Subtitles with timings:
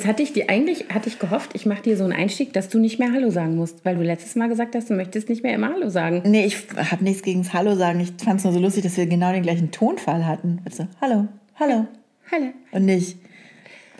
[0.00, 2.70] Jetzt hatte ich dir eigentlich hatte ich gehofft, ich mache dir so einen Einstieg, dass
[2.70, 5.42] du nicht mehr Hallo sagen musst, weil du letztes Mal gesagt hast, du möchtest nicht
[5.42, 6.22] mehr immer Hallo sagen.
[6.24, 6.56] Nee, ich
[6.90, 8.00] habe nichts gegen das Hallo sagen.
[8.00, 10.62] Ich fand es nur so lustig, dass wir genau den gleichen Tonfall hatten.
[10.64, 11.86] Also, hallo, hallo.
[12.32, 12.46] Hallo.
[12.72, 13.18] Und nicht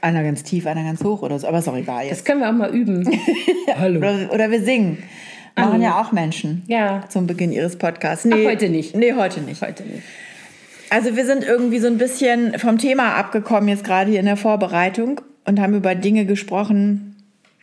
[0.00, 1.46] einer ganz tief, einer ganz hoch oder so.
[1.46, 2.24] Aber ist auch egal Das jetzt.
[2.24, 3.06] können wir auch mal üben.
[3.76, 3.98] Hallo.
[3.98, 5.02] Oder, oder wir singen.
[5.54, 5.82] Machen Hallo.
[5.82, 6.62] ja auch Menschen.
[6.66, 7.04] Ja.
[7.10, 8.24] Zum Beginn ihres Podcasts.
[8.24, 8.96] Nee, heute nicht.
[8.96, 9.60] Nee, heute nicht.
[9.60, 10.02] Heute nicht.
[10.88, 14.38] Also wir sind irgendwie so ein bisschen vom Thema abgekommen jetzt gerade hier in der
[14.38, 17.16] Vorbereitung und haben über Dinge gesprochen,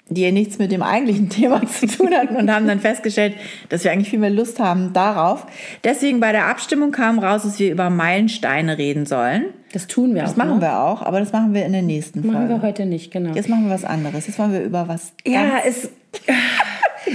[0.10, 3.34] die ja nichts mit dem eigentlichen Thema zu tun hatten und haben dann festgestellt,
[3.70, 5.48] dass wir eigentlich viel mehr Lust haben darauf.
[5.84, 9.46] Deswegen bei der Abstimmung kam raus, dass wir über Meilensteine reden sollen.
[9.74, 10.38] Das tun wir Das auch.
[10.38, 10.62] machen ne?
[10.62, 12.54] wir auch, aber das machen wir in der nächsten Machen Folge.
[12.56, 13.34] wir heute nicht, genau.
[13.36, 14.28] Jetzt machen wir was anderes.
[14.28, 15.12] Jetzt wollen wir über was.
[15.26, 15.90] ja, es,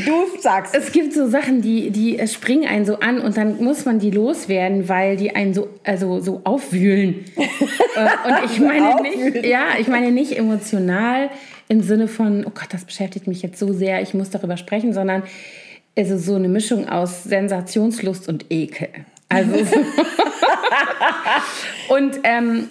[0.04, 0.74] du sagst.
[0.74, 3.98] es gibt so Sachen, die, die äh, springen einen so an und dann muss man
[3.98, 7.24] die loswerden, weil die einen so, also so aufwühlen.
[7.94, 11.28] Äh, und ich meine nicht, ja, ich meine nicht emotional
[11.68, 14.94] im Sinne von, oh Gott, das beschäftigt mich jetzt so sehr, ich muss darüber sprechen,
[14.94, 15.24] sondern
[15.94, 18.88] es ist so eine Mischung aus Sensationslust und Ekel.
[19.28, 19.52] Also
[21.88, 22.70] und ähm,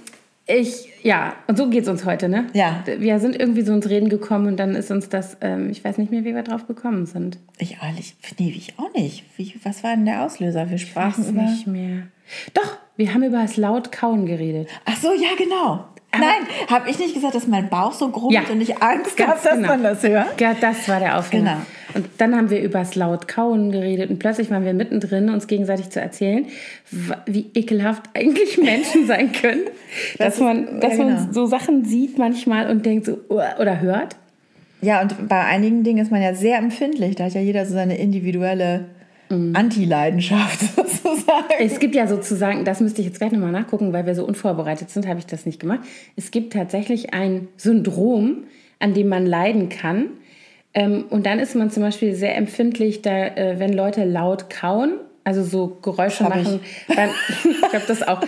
[0.59, 2.47] ich, ja, und so geht es uns heute, ne?
[2.53, 2.83] Ja.
[2.97, 5.97] Wir sind irgendwie so ins Reden gekommen und dann ist uns das, ähm, ich weiß
[5.97, 7.38] nicht mehr, wie wir drauf gekommen sind.
[7.57, 9.23] Ich ehrlich, nee, ich auch nicht.
[9.38, 10.69] Wie, was war denn der Auslöser?
[10.69, 11.41] Wir sprachen Weiß über.
[11.44, 12.03] nicht mehr.
[12.53, 14.67] Doch, wir haben über das laut Kauen geredet.
[14.85, 15.85] Ach so, ja, genau.
[16.13, 18.53] Nein, habe ich nicht gesagt, dass mein Bauch so grummelt Ja.
[18.53, 19.67] und ich Angst habe, dass genau.
[19.69, 20.41] man das hört?
[20.41, 21.52] Ja, das war der Aufhänger.
[21.53, 21.66] Genau.
[21.94, 25.47] Und dann haben wir über das laut Kauen geredet und plötzlich waren wir mittendrin, uns
[25.47, 26.45] gegenseitig zu erzählen,
[27.25, 29.61] wie ekelhaft eigentlich Menschen sein können.
[30.17, 31.31] dass Das man, dass ja, man genau.
[31.31, 34.16] so Sachen sieht manchmal und denkt so, "Oh", oder hört.
[34.81, 37.16] Ja, und bei einigen Dingen ist man ja sehr empfindlich.
[37.16, 38.85] Da hat ja jeder so seine individuelle
[39.30, 41.46] Anti-Leidenschaft sozusagen.
[41.59, 44.90] Es gibt ja sozusagen, das müsste ich jetzt gleich nochmal nachgucken, weil wir so unvorbereitet
[44.90, 45.81] sind, habe ich das nicht gemacht.
[46.16, 48.44] Es gibt tatsächlich ein Syndrom,
[48.80, 50.07] an dem man leiden kann.
[50.73, 54.93] Ähm, und dann ist man zum Beispiel sehr empfindlich, da, äh, wenn Leute laut kauen,
[55.23, 56.61] also so Geräusche machen.
[56.87, 57.09] Dann,
[57.43, 58.21] ich habe das auch.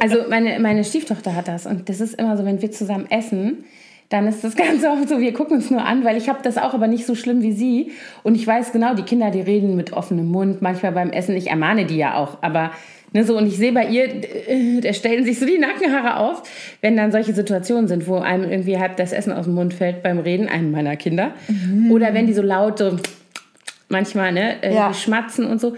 [0.00, 1.66] Also meine, meine Stieftochter hat das.
[1.66, 3.64] Und das ist immer so, wenn wir zusammen essen,
[4.08, 6.58] dann ist das Ganze auch so, wir gucken uns nur an, weil ich habe das
[6.58, 7.92] auch, aber nicht so schlimm wie sie.
[8.22, 11.36] Und ich weiß genau, die Kinder, die reden mit offenem Mund, manchmal beim Essen.
[11.36, 12.72] Ich ermahne die ja auch, aber
[13.12, 16.42] ne, so und ich sehe bei ihr, äh, da stellen sich so die Nackenhaare auf,
[16.80, 20.02] wenn dann solche Situationen sind, wo einem irgendwie halb das Essen aus dem Mund fällt
[20.02, 21.32] beim Reden, einem meiner Kinder.
[21.90, 22.96] Oder wenn die so laut so
[23.88, 24.92] manchmal ne, äh, Ja.
[24.94, 25.76] schmatzen und so.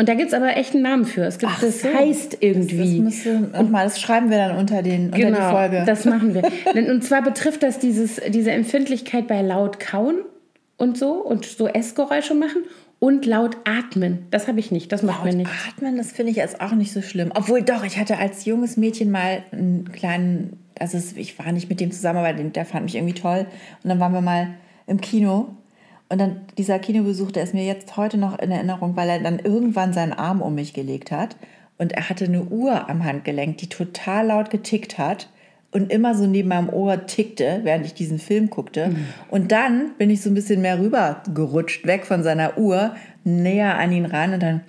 [0.00, 1.24] Und da gibt es aber echt einen Namen für.
[1.24, 1.88] Es gibt, Ach das so.
[1.92, 3.00] heißt Das irgendwie.
[3.00, 5.70] müsste, nochmal, das schreiben wir dann unter, den, unter die Folge.
[5.70, 6.42] Genau, das machen wir.
[6.92, 10.18] Und zwar betrifft das dieses, diese Empfindlichkeit bei laut kauen
[10.76, 12.62] und so und so Essgeräusche machen
[13.00, 14.26] und laut atmen.
[14.30, 15.50] Das habe ich nicht, das macht mir nicht.
[15.68, 17.30] Atmen, das finde ich jetzt auch nicht so schlimm.
[17.34, 21.80] Obwohl doch, ich hatte als junges Mädchen mal einen kleinen, also ich war nicht mit
[21.80, 23.46] dem zusammen, aber der fand mich irgendwie toll.
[23.82, 24.48] Und dann waren wir mal
[24.86, 25.48] im Kino.
[26.08, 29.38] Und dann dieser Kinobesuch, der ist mir jetzt heute noch in Erinnerung, weil er dann
[29.38, 31.36] irgendwann seinen Arm um mich gelegt hat.
[31.76, 35.28] Und er hatte eine Uhr am Handgelenk, die total laut getickt hat
[35.70, 38.90] und immer so neben meinem Ohr tickte, während ich diesen Film guckte.
[39.30, 43.76] Und dann bin ich so ein bisschen mehr rüber gerutscht, weg von seiner Uhr, näher
[43.78, 44.60] an ihn ran und dann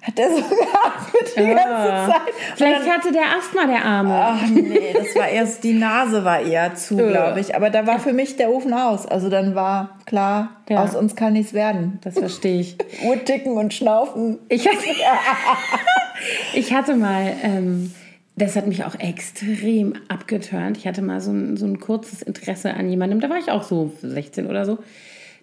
[0.00, 2.22] hat er so geatmet die ganze Zeit.
[2.56, 4.14] Vielleicht hatte der Asthma der Arme.
[4.14, 7.54] Ach nee, das war erst, die Nase war eher zu, glaube ich.
[7.54, 9.06] Aber da war für mich der Ofen aus.
[9.06, 10.82] Also dann war klar, Ja.
[10.82, 12.00] aus uns kann nichts werden.
[12.02, 12.76] Das verstehe ich.
[13.04, 14.38] Uhr ticken und schnaufen.
[14.48, 14.78] Ich hatte,
[16.54, 17.92] ich hatte mal, ähm,
[18.42, 20.76] das hat mich auch extrem abgeturnt.
[20.76, 23.62] Ich hatte mal so ein, so ein kurzes Interesse an jemandem, da war ich auch
[23.62, 24.78] so 16 oder so,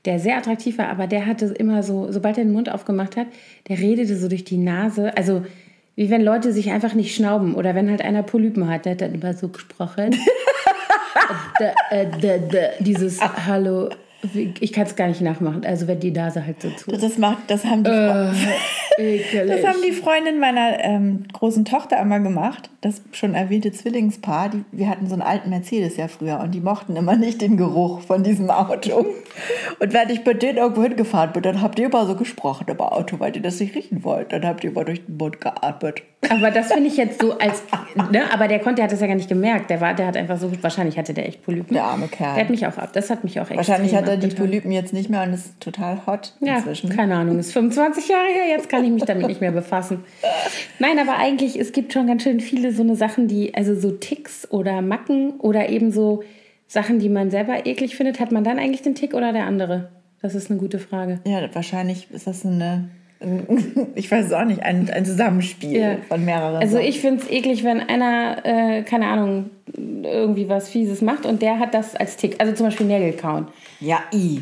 [0.05, 3.27] der sehr attraktiv war, aber der hatte immer so, sobald er den Mund aufgemacht hat,
[3.67, 5.15] der redete so durch die Nase.
[5.17, 5.45] Also
[5.95, 9.01] wie wenn Leute sich einfach nicht schnauben oder wenn halt einer Polypen hat, der hat
[9.01, 10.15] dann immer so gesprochen.
[11.59, 13.89] da, äh, da, da, dieses Hallo,
[14.33, 15.65] wie- ich kann es gar nicht nachmachen.
[15.65, 16.91] Also wenn die Nase halt so zu.
[16.91, 18.33] Das, macht, das, haben die Fre-
[18.99, 19.47] Ekelig.
[19.47, 22.69] das haben die Freundinnen meiner ähm, großen Tochter einmal gemacht.
[22.81, 24.49] Das schon erwähnte Zwillingspaar.
[24.49, 27.57] Die, wir hatten so einen alten Mercedes ja früher und die mochten immer nicht den
[27.57, 29.05] Geruch von diesem Auto.
[29.79, 32.79] Und wenn ich bei denen irgendwo hingefahren bin, dann habt ihr immer so gesprochen im
[32.79, 34.31] Auto, weil ihr das nicht riechen wollt.
[34.33, 36.03] Dann habt ihr immer durch den Mund geatmet.
[36.29, 37.63] Aber das finde ich jetzt so als,
[38.11, 39.69] ne, aber der konnte, der hat das ja gar nicht gemerkt.
[39.69, 41.73] Der war, der hat einfach so, wahrscheinlich hatte der echt Polypen.
[41.73, 42.35] Der arme Kerl.
[42.35, 44.45] Der hat mich auch ab, das hat mich auch Wahrscheinlich hat er die abgetan.
[44.45, 46.89] Polypen jetzt nicht mehr und ist total hot Ja, inzwischen.
[46.89, 50.03] keine Ahnung, ist 25 Jahre her, jetzt kann ich mich damit nicht mehr befassen.
[50.79, 53.91] Nein, aber eigentlich, es gibt schon ganz schön viele so eine Sachen, die, also so
[53.91, 56.23] Ticks oder Macken oder eben so
[56.67, 58.19] Sachen, die man selber eklig findet.
[58.19, 59.89] Hat man dann eigentlich den Tick oder der andere?
[60.21, 61.19] Das ist eine gute Frage.
[61.25, 62.89] Ja, wahrscheinlich ist das eine
[63.95, 65.97] ich weiß es auch nicht, ein, ein Zusammenspiel Ja.
[66.07, 66.55] von mehreren.
[66.55, 66.87] Also Sachen.
[66.87, 71.59] ich finde es eklig, wenn einer, äh, keine Ahnung, irgendwie was Fieses macht und der
[71.59, 72.37] hat das als Tick.
[72.39, 73.47] Also zum Beispiel Nägel kauen.
[73.81, 74.39] Ja, i.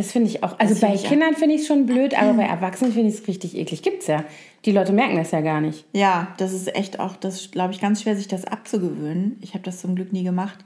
[0.00, 0.58] Das finde ich auch.
[0.58, 3.28] Also Das bei Kindern finde ich es schon blöd, aber bei Erwachsenen finde ich es
[3.28, 3.82] richtig eklig.
[3.82, 4.24] Gibt's ja.
[4.64, 5.84] Die Leute merken das ja gar nicht.
[5.92, 9.36] Ja, das ist echt auch, das glaube ich, ganz schwer, sich das abzugewöhnen.
[9.42, 10.64] Ich habe das zum Glück nie gemacht.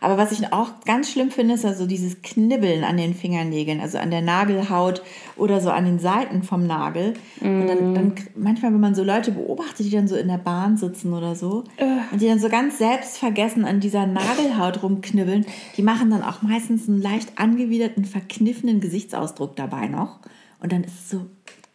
[0.00, 3.98] Aber was ich auch ganz schlimm finde, ist also dieses Knibbeln an den Fingernägeln, also
[3.98, 5.02] an der Nagelhaut
[5.36, 7.14] oder so an den Seiten vom Nagel.
[7.40, 10.76] Und dann, dann manchmal, wenn man so Leute beobachtet, die dann so in der Bahn
[10.76, 11.64] sitzen oder so
[12.12, 15.46] und die dann so ganz selbstvergessen an dieser Nagelhaut rumknibbeln,
[15.76, 20.20] die machen dann auch meistens einen leicht angewiderten, verkniffenen Gesichtsausdruck dabei noch.
[20.60, 21.26] Und dann ist es so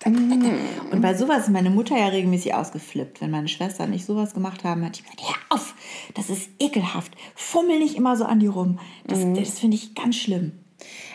[0.06, 3.22] und bei sowas ist meine Mutter ja regelmäßig ausgeflippt.
[3.22, 5.76] Wenn meine Schwestern nicht sowas gemacht haben, hat die gesagt, hör auf,
[6.14, 7.14] das ist ekelhaft.
[7.36, 8.80] Fummel nicht immer so an die rum.
[9.08, 10.54] Das, das finde ich ganz schlimm.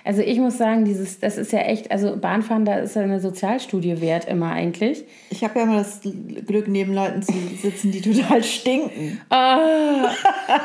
[0.05, 3.21] Also ich muss sagen, dieses, das ist ja echt, also Bahnfahren, da ist ja eine
[3.21, 5.05] Sozialstudie wert immer eigentlich.
[5.29, 6.01] Ich habe ja immer das
[6.47, 9.21] Glück, neben Leuten zu sitzen, die total stinken.
[9.29, 10.09] Ah,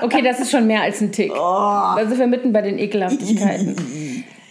[0.02, 1.34] okay, das ist schon mehr als ein Tick.
[1.34, 3.76] Da sind wir mitten bei den Ekelhaftigkeiten.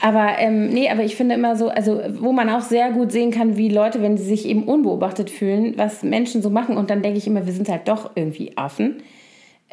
[0.02, 3.30] Aber ähm, nee, aber ich finde immer so, also wo man auch sehr gut sehen
[3.30, 6.76] kann, wie Leute, wenn sie sich eben unbeobachtet fühlen, was Menschen so machen.
[6.76, 8.96] Und dann denke ich immer, wir sind halt doch irgendwie Affen.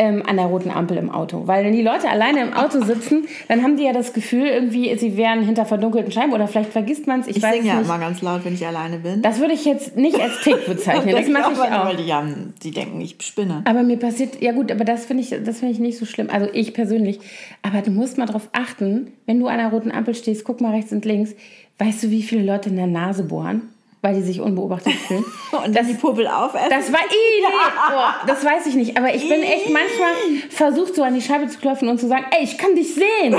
[0.01, 1.45] Ähm, an der roten Ampel im Auto.
[1.45, 4.97] Weil wenn die Leute alleine im Auto sitzen, dann haben die ja das Gefühl, irgendwie,
[4.97, 7.27] sie wären hinter verdunkelten Scheiben oder vielleicht vergisst man es.
[7.27, 7.83] Ich, Ich singe ja nicht.
[7.83, 9.21] immer ganz laut, wenn ich alleine bin.
[9.21, 11.13] Das würde ich jetzt nicht als Tick bezeichnen.
[11.13, 11.85] Das mache ich auch.
[11.87, 13.61] Weil die, haben, die denken, ich spinne.
[13.65, 16.29] Aber mir passiert, ja gut, aber das finde ich, das finde ich nicht so schlimm.
[16.31, 17.19] Also ich persönlich.
[17.61, 20.71] Aber du musst mal drauf achten, wenn du an einer roten Ampel stehst, guck mal
[20.73, 21.35] rechts und links.
[21.77, 23.63] Weißt du, wie viele Leute in der Nase bohren,
[24.01, 25.25] weil die sich unbeobachtet fühlen?
[25.65, 26.69] Und dann die Puppel aufessen.
[26.69, 27.45] Das war nee,
[27.91, 28.97] boah, das weiß ich nicht.
[28.97, 30.13] Aber ich bin echt manchmal
[30.49, 33.35] versucht, so an die Scheibe zu klopfen und zu sagen, ey, ich kann dich sehen.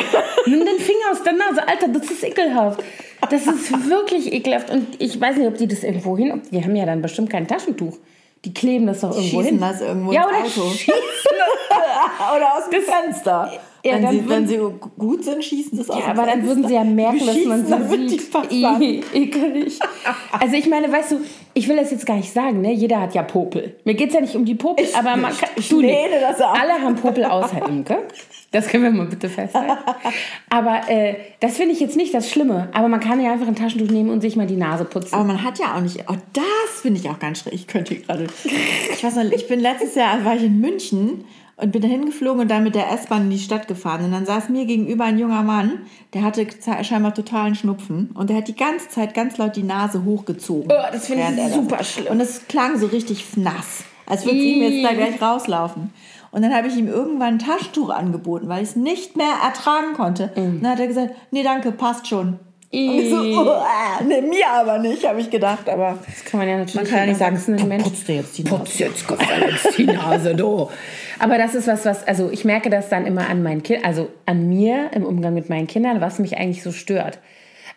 [0.47, 2.83] Nimm den Finger aus der Nase, Alter, das ist ekelhaft.
[3.31, 4.71] Das ist wirklich ekelhaft.
[4.71, 7.47] Und ich weiß nicht, ob die das irgendwo hin, die haben ja dann bestimmt kein
[7.47, 7.97] Taschentuch.
[8.45, 9.61] Die kleben das doch irgendwo schießen hin.
[9.61, 10.73] das irgendwo ja, ins oder Auto.
[10.73, 10.95] schießen
[12.37, 13.53] Oder aus dem Fenster.
[13.85, 14.59] Ja, wenn, dann sie, wenn würden- sie
[14.99, 17.45] gut sind, schießen sie es aus Ja, dem aber dann würden sie ja merken, dass
[17.47, 18.31] man sie die sieht.
[18.31, 18.51] passen.
[18.51, 19.79] Ih, ekelig.
[20.39, 21.21] Also ich meine, weißt du,
[21.55, 22.73] ich will das jetzt gar nicht sagen, ne?
[22.73, 23.77] Jeder hat ja Popel.
[23.85, 25.97] Mir geht es ja nicht um die Popel, aber man kann, ich du nicht.
[26.21, 26.59] das ab.
[26.61, 27.99] Alle haben Popel außer Imke.
[28.53, 29.79] Das können wir mal bitte festhalten.
[30.51, 32.69] Aber äh, das finde ich jetzt nicht das Schlimme.
[32.73, 35.15] Aber man kann ja einfach ein Taschentuch nehmen und sich mal die Nase putzen.
[35.15, 35.99] Aber man hat ja auch nicht.
[36.09, 37.53] Oh, das finde ich auch ganz schräg.
[37.55, 38.27] Ich könnte hier gerade.
[38.93, 41.25] Ich weiß noch, ich bin letztes Jahr war ich in München
[41.61, 44.05] und bin dahin geflogen und dann mit der S-Bahn in die Stadt gefahren.
[44.05, 45.81] Und dann saß mir gegenüber ein junger Mann,
[46.15, 46.47] der hatte
[46.83, 50.71] scheinbar totalen Schnupfen und der hat die ganze Zeit ganz laut die Nase hochgezogen.
[50.71, 52.07] Oh, das finde ich er das- super schlimm.
[52.09, 55.93] Und es klang so richtig nass, als würde es ihm jetzt da gleich rauslaufen.
[56.33, 59.95] Und dann habe ich ihm irgendwann ein Taschentuch angeboten, weil ich es nicht mehr ertragen
[59.95, 60.31] konnte.
[60.37, 60.41] Mm.
[60.41, 62.39] Und dann hat er gesagt, nee, danke, passt schon.
[62.73, 65.69] Und ich so, oh, äh, nee, mir aber nicht, habe ich gedacht.
[65.69, 68.39] Aber Das kann man ja natürlich man kann ja nicht sagen, Menschen- putzt dir jetzt
[68.39, 68.57] die Nase.
[68.59, 70.69] Putz jetzt Gott sei Dank die Nase, du.
[71.19, 74.09] Aber das ist was, was, also ich merke das dann immer an meinen Kindern, also
[74.25, 77.19] an mir im Umgang mit meinen Kindern, was mich eigentlich so stört.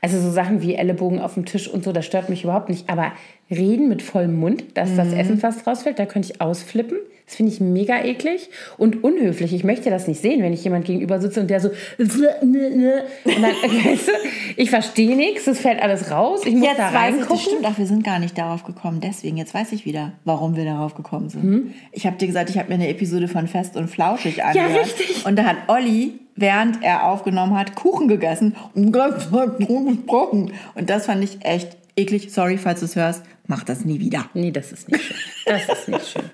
[0.03, 2.89] Also so Sachen wie Ellenbogen auf dem Tisch und so, das stört mich überhaupt nicht.
[2.89, 3.13] Aber
[3.49, 6.97] reden mit vollem Mund, dass das Essen fast rausfällt, da könnte ich ausflippen.
[7.25, 9.53] Das finde ich mega eklig und unhöflich.
[9.53, 12.13] Ich möchte das nicht sehen, wenn ich jemand gegenüber sitze und der so und dann,
[13.23, 14.11] weißt du,
[14.57, 17.27] ich verstehe nichts, es fällt alles raus, ich muss Jetzt da weiß ich, reingucken.
[17.29, 18.99] das stimmt auch, wir sind gar nicht darauf gekommen.
[18.99, 21.43] Deswegen, jetzt weiß ich wieder, warum wir darauf gekommen sind.
[21.43, 21.73] Hm?
[21.93, 24.85] Ich habe dir gesagt, ich habe mir eine Episode von Fest und Flauschig angehört.
[24.85, 25.25] richtig.
[25.25, 30.53] Und da hat Olli, während er aufgenommen hat, Kuchen gegessen und ganz gesprochen.
[30.75, 32.31] Und das fand ich echt eklig.
[32.31, 34.25] Sorry, falls du es hörst, mach das nie wieder.
[34.33, 35.17] Nee, das ist nicht schön.
[35.45, 36.29] Das ist nicht schön.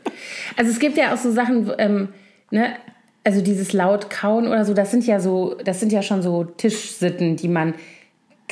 [0.55, 2.09] Also es gibt ja auch so Sachen, ähm,
[2.51, 2.75] ne,
[3.23, 6.45] also dieses laut kauen oder so, das sind ja so, das sind ja schon so
[6.45, 7.73] Tischsitten, die man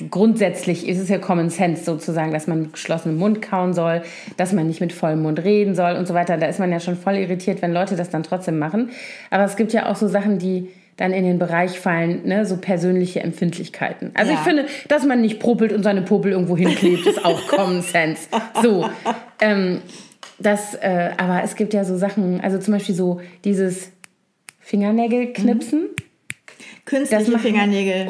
[0.09, 4.03] grundsätzlich, ist es ja Common Sense sozusagen, dass man mit geschlossenem Mund kauen soll,
[4.35, 6.37] dass man nicht mit vollem Mund reden soll und so weiter.
[6.37, 8.91] Da ist man ja schon voll irritiert, wenn Leute das dann trotzdem machen.
[9.31, 12.57] Aber es gibt ja auch so Sachen, die dann in den Bereich fallen, ne, so
[12.57, 14.11] persönliche Empfindlichkeiten.
[14.15, 14.37] Also Ja.
[14.39, 18.27] ich finde, dass man nicht popelt und seine Popel irgendwo hinklebt, ist auch Common Sense.
[18.61, 18.89] So,
[19.39, 19.81] ähm,
[20.39, 23.91] das, äh, aber es gibt ja so Sachen, also zum Beispiel so dieses
[24.59, 25.85] Fingernägelknipsen.
[26.85, 28.07] Künstliche Das machen- Fingernägel.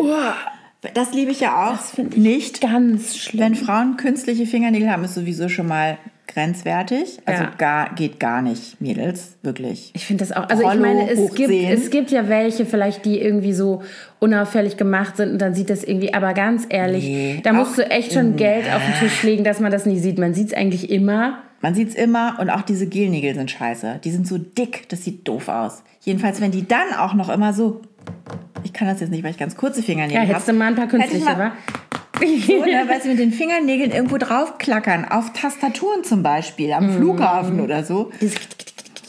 [0.93, 1.71] Das liebe ich ja auch.
[1.77, 2.61] Das finde ich nicht.
[2.61, 3.41] ganz schlimm.
[3.41, 7.19] Wenn Frauen künstliche Fingernägel haben, ist sowieso schon mal grenzwertig.
[7.25, 7.51] Also Ja.
[7.57, 9.91] gar, geht gar nicht, Mädels, wirklich.
[9.95, 10.49] Ich finde das auch.
[10.49, 13.81] Also ich Rollo meine, es gibt, es gibt ja welche vielleicht, die irgendwie so
[14.19, 17.89] unauffällig gemacht sind und dann sieht das irgendwie, aber ganz ehrlich, Nee, da musst du
[17.89, 20.17] echt schon Geld auf den Tisch legen, dass man das nicht sieht.
[20.17, 21.39] Man sieht es eigentlich immer.
[21.61, 23.99] Man sieht es immer und auch diese Gelnägel sind scheiße.
[24.03, 25.83] Die sind so dick, das sieht doof aus.
[26.01, 27.81] Jedenfalls, wenn die dann auch noch immer so.
[28.63, 30.29] Ich kann das jetzt nicht, weil ich ganz kurze Ja, Fingernägel habe.
[30.33, 31.51] hättest du mal ein paar künstliche, wa?
[32.19, 32.25] So,
[32.65, 35.05] ne, weil sie mit den Fingernägeln irgendwo draufklackern.
[35.05, 38.11] Auf Tastaturen zum Beispiel, am Flughafen oder so.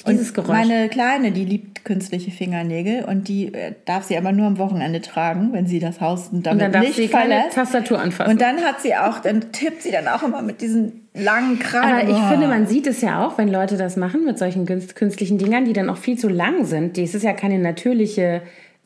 [0.06, 0.48] Dieses Geräusch.
[0.48, 5.02] Meine Kleine, die liebt künstliche Fingernägel und die äh, darf sie aber nur am Wochenende
[5.02, 7.54] tragen, wenn sie das Haus damit Und dann darf nicht sie keine verlässt.
[7.56, 8.30] Tastatur anfassen.
[8.32, 11.92] Und dann hat sie auch, dann tippt sie dann auch immer mit diesen langen Krallen.
[12.08, 12.28] Aber ich Oh.
[12.30, 15.66] finde, man sieht es ja auch, wenn Leute das machen mit solchen künst- künstlichen Dingern,
[15.66, 16.96] die dann auch viel zu lang sind.
[16.96, 18.40] Das ist ja keine natürliche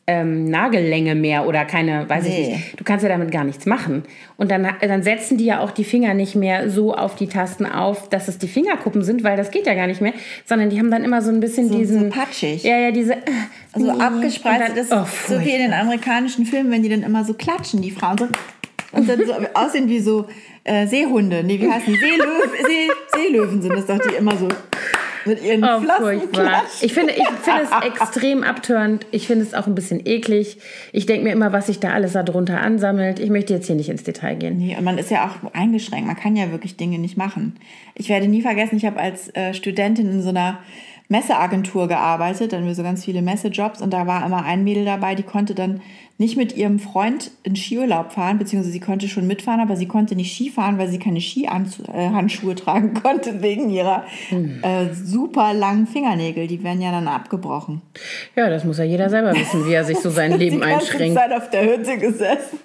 [0.05, 2.47] ähm, Nagellänge mehr oder keine, weiß ich Nee.
[2.55, 2.79] nicht.
[2.79, 4.03] Du kannst ja damit gar nichts machen.
[4.35, 7.65] Und dann, dann setzen die ja auch die Finger nicht mehr so auf die Tasten
[7.65, 10.11] auf, dass es die Fingerkuppen sind, weil das geht ja gar nicht mehr,
[10.45, 12.11] sondern die haben dann immer so ein bisschen So- diesen...
[12.11, 12.63] so patschig.
[12.63, 13.15] Ja, ja, diese...
[13.71, 17.03] Also Und abgespreizt, das oh, ist so wie in den amerikanischen Filmen, wenn die dann
[17.03, 18.27] immer so klatschen, die Frauen so
[18.91, 20.27] und dann so aussehen wie so
[20.65, 21.43] äh, Seehunde.
[21.45, 21.97] Nee, wie heißen die?
[21.99, 22.25] Seelöw,
[22.67, 24.47] See, Seelöwen sind das doch, die immer so
[25.25, 26.63] mit ihren Oh, furchtbar.
[26.81, 29.05] Ich finde, ich finde es extrem abtörend.
[29.11, 30.57] Ich finde es auch ein bisschen eklig.
[30.91, 33.19] Ich denke mir immer, was sich da alles darunter ansammelt.
[33.19, 34.57] Ich möchte jetzt hier nicht ins Detail gehen.
[34.57, 36.07] Nee, und man ist ja auch eingeschränkt.
[36.07, 37.59] Man kann ja wirklich Dinge nicht machen.
[37.95, 40.59] Ich werde nie vergessen, ich habe als äh, Studentin in so einer
[41.13, 44.83] Messeagentur gearbeitet, dann haben wir so ganz viele Messejobs und da war immer ein Mädel
[44.83, 45.79] dabei, die konnte dann
[46.17, 50.15] nicht mit ihrem Freund in Skiurlaub fahren, beziehungsweise sie konnte schon mitfahren, aber sie konnte
[50.15, 56.47] nicht Ski fahren, weil sie keine Skihandschuhe tragen konnte wegen ihrer äh, super langen Fingernägel.
[56.47, 57.81] Die werden ja dann abgebrochen.
[58.35, 60.87] Ja, das muss ja jeder selber wissen, wie er sich so sein Leben die ganze
[60.87, 61.17] einschränkt.
[61.17, 62.59] Zeit auf der Hütte gesessen.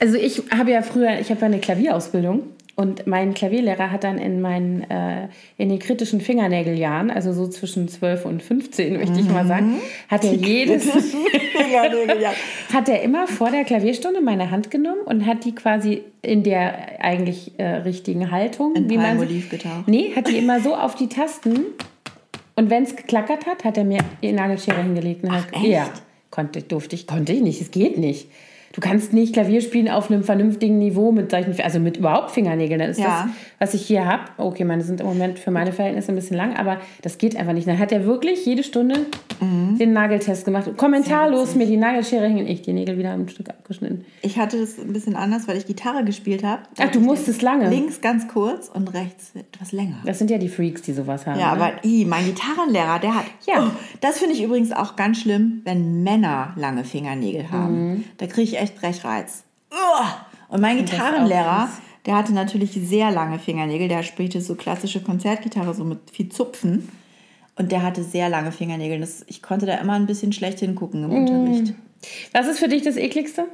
[0.00, 2.42] Also ich habe ja früher, ich habe ja eine Klavierausbildung
[2.76, 7.88] und mein Klavierlehrer hat dann in meinen, äh, in den kritischen Fingernägeljahren, also so zwischen
[7.88, 9.78] 12 und 15, möchte ich mal sagen,
[10.08, 10.86] hat er jedes,
[12.72, 17.02] hat er immer vor der Klavierstunde meine Hand genommen und hat die quasi in der
[17.02, 19.88] eigentlich äh, richtigen Haltung, In wie man getaucht.
[19.88, 21.64] Nee, hat die immer so auf die Tasten
[22.56, 25.24] und wenn es geklackert hat, hat er mir die Nagelschere hingelegt.
[25.24, 25.64] Und hat, echt?
[25.64, 25.90] Ja,
[26.30, 28.28] konnte, durfte ich, konnte ich nicht, es geht nicht.
[28.76, 32.78] Du kannst nicht Klavier spielen auf einem vernünftigen Niveau mit solchen, also mit überhaupt Fingernägeln.
[32.78, 33.24] Das ist Ja.
[33.58, 34.24] das, was ich hier habe.
[34.36, 37.54] Okay, meine sind im Moment für meine Verhältnisse ein bisschen lang, aber das geht einfach
[37.54, 37.66] nicht.
[37.66, 39.06] Dann hat er wirklich jede Stunde
[39.40, 39.78] Mhm.
[39.78, 40.76] den Nageltest gemacht.
[40.76, 44.04] Kommentarlos mir die Nagelschere hin, ich die Nägel wieder ein Stück abgeschnitten.
[44.20, 46.62] Ich hatte das ein bisschen anders, weil ich Gitarre gespielt habe.
[46.78, 47.70] Ach, du musstest lange.
[47.70, 49.96] Links ganz kurz und rechts etwas länger.
[50.04, 51.40] Das sind ja die Freaks, die sowas haben.
[51.40, 51.62] Ja, ne?
[51.62, 53.24] aber i, mein Gitarrenlehrer, der hat.
[53.46, 53.64] Ja.
[53.66, 53.70] Oh,
[54.02, 57.90] das finde ich übrigens auch ganz schlimm, wenn Männer lange Fingernägel haben.
[57.90, 58.04] Mhm.
[58.18, 59.44] Da kriege ich echt Brechreiz.
[59.70, 60.26] Uah.
[60.48, 61.68] Und mein Gitarrenlehrer,
[62.06, 63.88] der hatte natürlich sehr lange Fingernägel.
[63.88, 66.88] Der spielte so klassische Konzertgitarre, so mit viel Zupfen.
[67.56, 69.00] Und der hatte sehr lange Fingernägel.
[69.00, 71.74] Das, ich konnte da immer ein bisschen schlecht hingucken im Unterricht.
[72.32, 73.46] Was ist für dich das ekligste?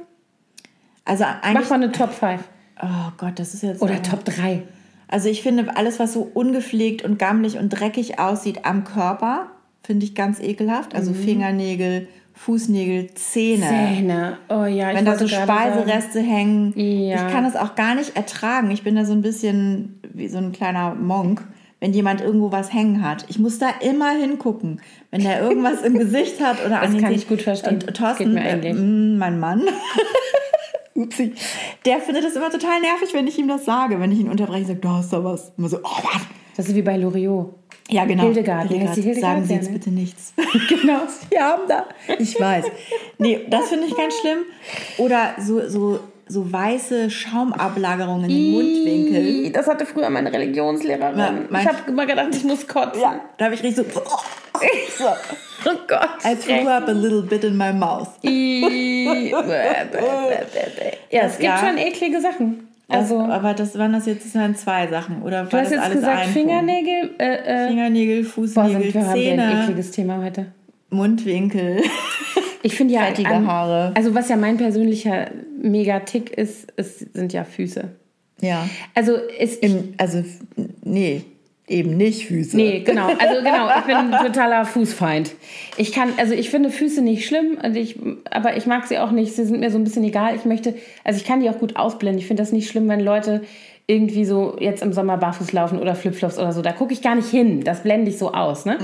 [1.05, 1.69] Also Mach eigentlich.
[1.69, 2.41] mal eine Top 5.
[2.81, 3.81] Oh Gott, das ist jetzt.
[3.81, 4.63] Oder äh, Top 3.
[5.07, 9.51] Also ich finde, alles, was so ungepflegt und gammelig und dreckig aussieht am Körper,
[9.83, 10.95] finde ich ganz ekelhaft.
[10.95, 13.67] Also Fingernägel, Fußnägel, Zähne.
[13.67, 14.37] Zähne.
[14.49, 15.51] Oh ja, ich Wenn da so gerade sagen.
[15.51, 16.73] Speisereste hängen.
[16.75, 17.27] Ja.
[17.27, 18.71] Ich kann das auch gar nicht ertragen.
[18.71, 21.43] Ich bin da so ein bisschen wie so ein kleiner Monk,
[21.79, 23.25] wenn jemand irgendwo was hängen hat.
[23.29, 24.81] Ich muss da immer hingucken.
[25.11, 27.75] Wenn der irgendwas im Gesicht hat oder Das an kann ich gut verstehen.
[27.75, 28.71] Und Thorsten, Geht mir ähnlich.
[28.71, 29.61] äh, mm, mein Mann,
[30.95, 31.33] Upsi.
[31.85, 33.99] Der findet das immer total nervig, wenn ich ihm das sage.
[33.99, 35.51] Wenn ich ihn unterbreche, und sage, da hast du was.
[35.57, 36.21] Immer so, oh Mann.
[36.55, 37.55] Das ist wie bei Loriot.
[37.93, 38.23] Ja, genau.
[38.23, 38.69] Hildegard.
[38.69, 39.19] Die Hildegard?
[39.19, 40.33] Sagen Sie jetzt bitte nichts.
[40.69, 41.01] Genau.
[41.29, 41.85] Sie haben da.
[42.19, 42.65] Ich weiß.
[43.19, 44.39] Nee, das finde ich ganz schlimm.
[44.97, 49.25] Oder so, so, so weiße Schaumablagerungen im Mundwinkel.
[49.45, 51.17] Ih, Das hatte früher meine Religionslehrerin.
[51.19, 53.01] Ja, mein- ich habe immer gedacht, ich muss kotzen.
[53.01, 54.01] Ja, da habe ich richtig so.
[54.97, 55.05] so.
[55.65, 56.09] Oh Gott.
[56.25, 58.09] I threw up a little bit in my mouth.
[61.09, 61.57] Ja, es gibt Ja.
[61.57, 62.62] schon eklige Sachen.
[62.87, 65.21] Also, Also, aber das waren das jetzt das waren zwei Sachen.
[65.23, 69.19] Oder du hast jetzt alles gesagt Fingernägel, äh, äh, Fingernägel, boah, Fußnägel, sind wir haben
[69.19, 70.47] wir ein Zähne, ekliges Thema heute.
[70.89, 71.81] Mundwinkel.
[72.65, 73.91] Ich finde ja, Fettige an- Haare.
[73.93, 77.89] also was ja mein persönlicher Mega-Tick ist, ist, sind ja Füße.
[78.39, 78.65] Ja.
[78.95, 80.23] Also es, ich, Im, also,
[80.81, 81.23] nee,
[81.67, 82.57] eben nicht Füße.
[82.57, 83.07] Nee, genau.
[83.07, 85.31] Also genau, ich bin ein totaler Fußfeind.
[85.77, 87.97] Ich kann, also ich finde Füße nicht schlimm, und ich,
[88.29, 89.33] aber ich mag sie auch nicht.
[89.33, 90.35] Sie sind mir so ein bisschen egal.
[90.35, 92.19] Ich möchte, also ich kann die auch gut ausblenden.
[92.19, 93.43] Ich finde das nicht schlimm, wenn Leute
[93.87, 96.61] irgendwie so jetzt im Sommer barfuß laufen oder Flipflops oder so.
[96.61, 97.61] Da gucke ich gar nicht hin.
[97.63, 98.65] Das blende ich so aus.
[98.65, 98.77] Ne?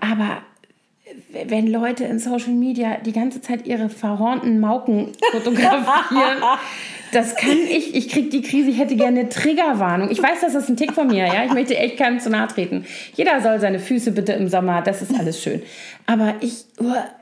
[0.00, 0.38] Aber
[1.46, 6.42] wenn Leute in Social Media die ganze Zeit ihre verhornten Mauken fotografieren,
[7.12, 10.10] das kann ich, ich kriege die Krise, ich hätte gerne eine Triggerwarnung.
[10.10, 11.44] Ich weiß, das ist ein Tick von mir, ja.
[11.44, 12.84] Ich möchte echt keinem zu nahe treten.
[13.14, 15.62] Jeder soll seine Füße bitte im Sommer, das ist alles schön.
[16.06, 16.64] Aber ich,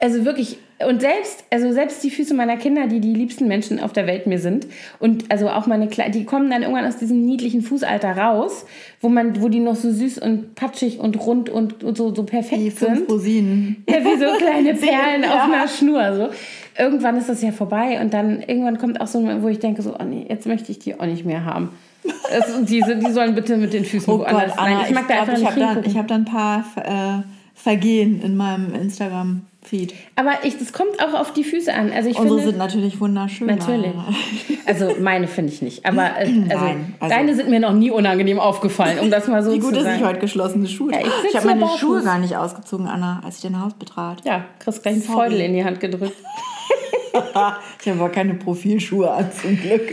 [0.00, 3.92] also wirklich, und selbst, also selbst die Füße meiner Kinder, die die liebsten Menschen auf
[3.92, 4.66] der Welt mir sind,
[4.98, 8.66] und also auch meine Kle die kommen dann irgendwann aus diesem niedlichen Fußalter raus,
[9.00, 12.24] wo man, wo die noch so süß und patschig und rund und, und so, so
[12.24, 12.96] perfekt Die sind.
[12.96, 13.84] fünf Rosinen.
[13.88, 15.34] Ja, wie so kleine Perlen Ja.
[15.34, 16.16] auf einer Schnur.
[16.16, 16.82] So.
[16.82, 19.60] irgendwann ist das ja vorbei und dann irgendwann kommt auch so ein Moment, wo ich
[19.60, 21.70] denke so, oh nee, jetzt möchte ich die auch nicht mehr haben.
[22.30, 24.50] Es, diese, die sollen bitte mit den Füßen Oh woanders.
[24.50, 25.90] Gott, Anna, Nein, ich mag da glaub, einfach ich nicht habe da, hingucken.
[25.90, 27.22] ich hab da ein paar äh,
[27.54, 28.74] Vergehen in meinem
[29.64, 29.94] Instagram-Feed.
[30.16, 31.90] Aber ich, das kommt auch auf die Füße an.
[31.92, 33.46] Also ich Unsere finde, sind natürlich wunderschön.
[33.46, 33.92] Natürlich.
[34.66, 35.84] Also meine finde ich nicht.
[35.84, 39.42] Aber äh, also, Nein, also- deine sind mir noch nie unangenehm aufgefallen, um das mal
[39.42, 41.80] so Wie gut, zu dass ich heute geschlossene Schuhe Ja, ich sitze habe meine barfuß.
[41.80, 44.22] Schuhe gar nicht ausgezogen, Anna, als ich dein Haus betrat.
[44.24, 45.02] ja, kriegst gleich einen.
[45.02, 46.16] Feudel in die Hand gedrückt.
[47.12, 49.92] ich habe aber keine Profilschuhe an, zum Glück.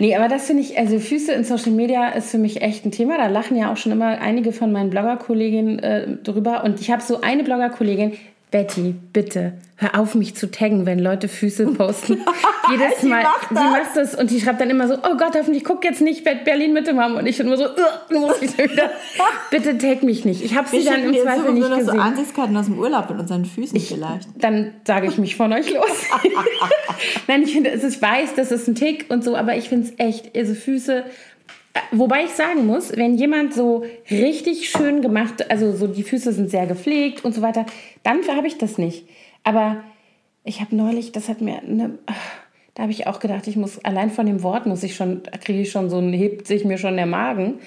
[0.00, 2.90] Nee, aber das finde ich, also Füße in Social Media ist für mich echt ein
[2.90, 3.18] Thema.
[3.18, 6.64] Da lachen ja auch schon immer einige von meinen Bloggerkolleginnen äh, drüber.
[6.64, 8.12] Und ich habe so eine Bloggerkollegin,
[8.50, 12.18] Betty, bitte, hör auf, mich zu taggen, wenn Leute Füße posten.
[12.70, 15.64] Jedes Mal, macht sie macht das und die schreibt dann immer so, oh Gott, hoffentlich
[15.64, 17.16] guck jetzt nicht Berlin Mitte Mom.
[17.16, 18.90] Und ich immer so, "Ugh, muss ich wieder,
[19.50, 20.42] bitte tag mich nicht.
[20.42, 22.00] Ich habe sie dann im Zweifel sowieso nicht noch so gesehen.
[22.00, 24.28] Ansichtskarten aus dem Urlaub mit unseren Füßen vielleicht.
[24.38, 26.04] dann sage ich mich von euch los.
[27.26, 29.94] Nein, ich finde, ich weiß, das ist ein Tick und so, aber ich finde es
[29.98, 31.04] echt, also Füße.
[31.90, 36.50] Wobei ich sagen muss, wenn jemand so richtig schön gemacht, also so die Füße sind
[36.50, 37.66] sehr gepflegt und so weiter,
[38.02, 39.08] dann habe ich das nicht.
[39.44, 39.82] Aber
[40.44, 41.98] ich habe neulich, das hat mir, eine,
[42.74, 45.38] da habe ich auch gedacht, ich muss allein von dem Wort muss ich schon, da
[45.38, 47.58] kriege ich schon so ein hebt sich mir schon der Magen,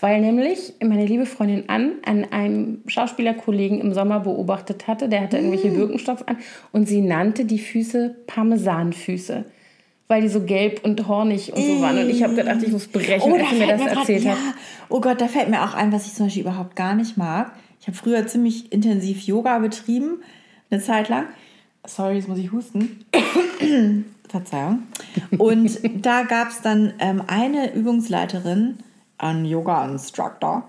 [0.00, 5.36] weil nämlich meine liebe Freundin Ann an einem Schauspielerkollegen im Sommer beobachtet hatte, der hatte
[5.36, 5.76] irgendwelche Mm.
[5.76, 6.38] Birkenstocks an
[6.72, 9.44] und sie nannte die Füße Parmesanfüße.
[10.12, 11.96] Weil die so gelb und hornig und so waren.
[11.98, 14.36] Und ich habe gedacht, ich muss brechen, als sie mir das grad- erzählt hat.
[14.36, 14.54] ja.
[14.90, 17.52] Oh Gott, da fällt mir auch ein, was ich zum Beispiel überhaupt gar nicht mag.
[17.80, 20.20] Ich habe früher ziemlich intensiv Yoga betrieben,
[20.70, 21.24] eine Zeit lang.
[21.86, 23.04] Sorry, jetzt muss ich husten.
[24.28, 24.82] Verzeihung.
[25.38, 28.78] Und da gab es dann ähm, eine Übungsleiterin,
[29.18, 30.68] ein Yoga-Instructor,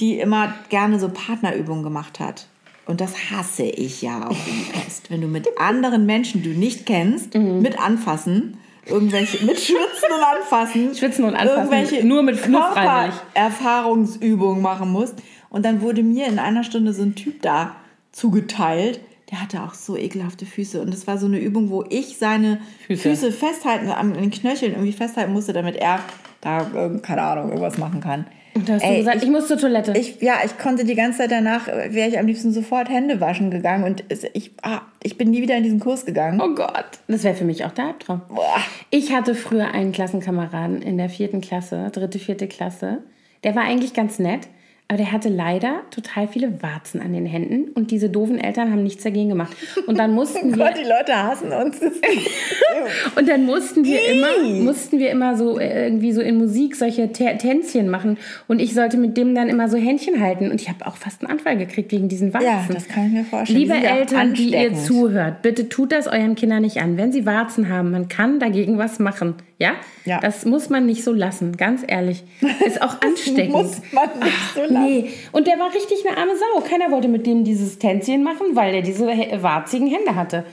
[0.00, 2.46] die immer gerne so Partnerübungen gemacht hat.
[2.86, 5.10] Und das hasse ich ja auch wie Pest.
[5.10, 7.60] Wenn du mit anderen Menschen, die du nicht kennst, Mhm.
[7.62, 13.14] mit anfassen, irgendwelche, mit Schwitzen und Anfassen, Schwitzen und Anfassen, irgendwelche nur mit- nur freiwillig.
[13.34, 15.14] Erfahrungsübungen machen musst.
[15.50, 17.76] Und dann wurde mir in einer Stunde so ein Typ da
[18.12, 20.80] zugeteilt, der hatte auch so ekelhafte Füße.
[20.80, 23.02] Und das war so eine Übung, wo ich seine Füße.
[23.10, 26.00] Füße, festhalten, an den Knöcheln irgendwie festhalten musste, damit er
[26.40, 26.66] da,
[27.02, 28.26] keine Ahnung, irgendwas machen kann.
[28.54, 29.92] Und da hast du Ey, gesagt, ich, muss zur Toilette.
[29.96, 33.20] Ich, ja, ich konnte die ganze Zeit danach, äh, wäre ich am liebsten sofort Hände
[33.20, 33.84] waschen gegangen.
[33.84, 36.40] Und ich, ah, ich bin nie wieder in diesen Kurs gegangen.
[36.40, 38.22] Oh Gott, das wäre für mich auch der Albtraum.
[38.28, 38.58] Boah.
[38.90, 43.02] Ich hatte früher einen Klassenkameraden in der vierten Klasse, dritte, vierte Klasse.
[43.42, 44.48] Der war eigentlich ganz nett,
[44.94, 48.84] aber der hatte leider total viele Warzen an den Händen und diese doofen Eltern haben
[48.84, 49.52] nichts dagegen gemacht.
[49.88, 51.80] Und dann mussten wir Gott, die Leute hassen uns.
[53.16, 57.06] und dann mussten wir immer mussten wir immer so äh, irgendwie so in Musik solche
[57.06, 60.68] Tä- Tänzchen machen und ich sollte mit dem dann immer so Händchen halten und ich
[60.68, 62.46] habe auch fast einen Anfall gekriegt wegen diesen Warzen.
[62.46, 63.58] ja, das kann ich mir vorstellen.
[63.58, 66.96] Liebe Die Eltern, die ihr zuhört, bitte tut das euren Kindern nicht an.
[66.96, 69.34] Wenn sie Warzen haben, man kann dagegen was machen.
[69.58, 69.72] Ja?
[70.04, 70.20] Ja.
[70.20, 72.24] Das muss man nicht so lassen, ganz ehrlich.
[72.66, 73.52] Ist auch ansteckend.
[73.52, 74.74] muss man nicht so lassen.
[74.84, 75.10] Nee.
[75.32, 76.60] Und der war richtig eine arme Sau.
[76.60, 80.44] Keiner wollte mit dem dieses Tänzchen machen, weil er diese hä- warzigen Hände hatte.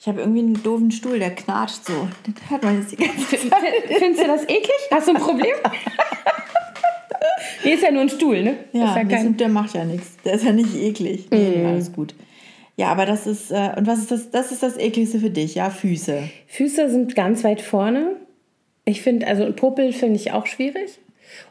[0.00, 2.08] Ich habe irgendwie einen doofen Stuhl, der knatscht so.
[2.26, 3.50] Den hört man jetzt die ganze Zeit.
[3.98, 4.70] Findest du das eklig?
[4.92, 5.54] Hast du ein Problem?
[7.64, 8.56] nee, ist ja nur ein Stuhl, ne?
[8.72, 10.16] Ja, ist ja kein, der macht ja nichts.
[10.24, 11.26] Der ist ja nicht eklig.
[11.30, 12.14] Nee, alles gut.
[12.76, 15.54] Ja, aber das ist, äh, und was ist das, das ist das ekligste für dich,
[15.54, 15.70] ja?
[15.70, 16.28] Füße.
[16.46, 18.16] Füße sind ganz weit vorne.
[18.84, 20.98] Ich finde, also Popel finde ich auch schwierig.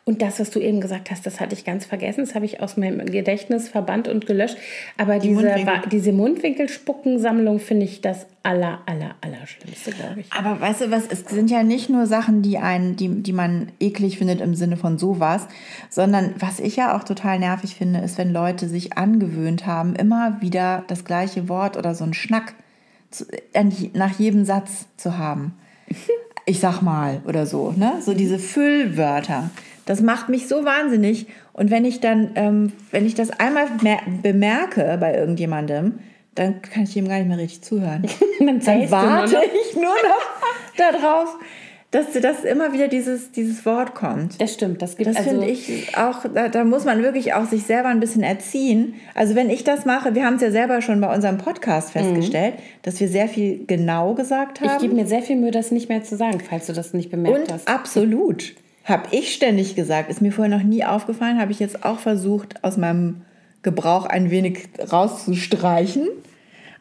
[0.03, 2.25] Und das, was du eben gesagt hast, das hatte ich ganz vergessen.
[2.25, 4.57] Das habe ich aus meinem Gedächtnis verbannt und gelöscht.
[4.97, 5.89] Aber diese, Mundwinkel.
[5.91, 10.31] Diese Mundwinkelspuckensammlung finde ich das aller, aller, aller Schlimmste, glaube ich.
[10.31, 13.71] Aber weißt du was, es sind ja nicht nur Sachen, die, einen, die, die man
[13.79, 15.47] eklig findet im Sinne von sowas,
[15.89, 20.41] sondern was ich ja auch total nervig finde, ist, wenn Leute sich angewöhnt haben, immer
[20.41, 22.53] wieder das gleiche Wort oder so einen Schnack
[23.09, 23.25] zu,
[23.93, 25.53] nach jedem Satz zu haben.
[26.47, 27.93] Ich sag mal oder so, ne?
[28.01, 29.49] So diese Füllwörter.
[29.85, 31.27] Das macht mich so wahnsinnig.
[31.53, 35.99] Und wenn ich dann, ähm, wenn ich das einmal mer- bemerke bei irgendjemandem,
[36.33, 38.03] dann kann ich ihm gar nicht mehr richtig zuhören
[38.39, 39.37] Dann dann warte
[39.69, 40.21] ich nur noch
[40.77, 41.37] darauf,
[41.91, 44.41] dass, dass immer wieder dieses, dieses Wort kommt.
[44.41, 47.45] Das stimmt, das gibt Das also, finde ich auch, da, da muss man wirklich auch
[47.45, 48.95] sich selber ein bisschen erziehen.
[49.13, 52.55] Also wenn ich das mache, wir haben es ja selber schon bei unserem Podcast festgestellt,
[52.81, 54.81] dass wir sehr viel genau gesagt Ich haben.
[54.81, 57.39] gebe mir sehr viel Mühe, das nicht mehr zu sagen, falls du das nicht bemerkt
[57.47, 57.67] Und hast.
[57.69, 58.55] absolut.
[58.85, 60.09] Habe ich ständig gesagt.
[60.09, 61.39] Ist mir vorher noch nie aufgefallen.
[61.39, 63.21] Habe ich jetzt auch versucht, aus meinem
[63.63, 66.07] Gebrauch ein wenig rauszustreichen.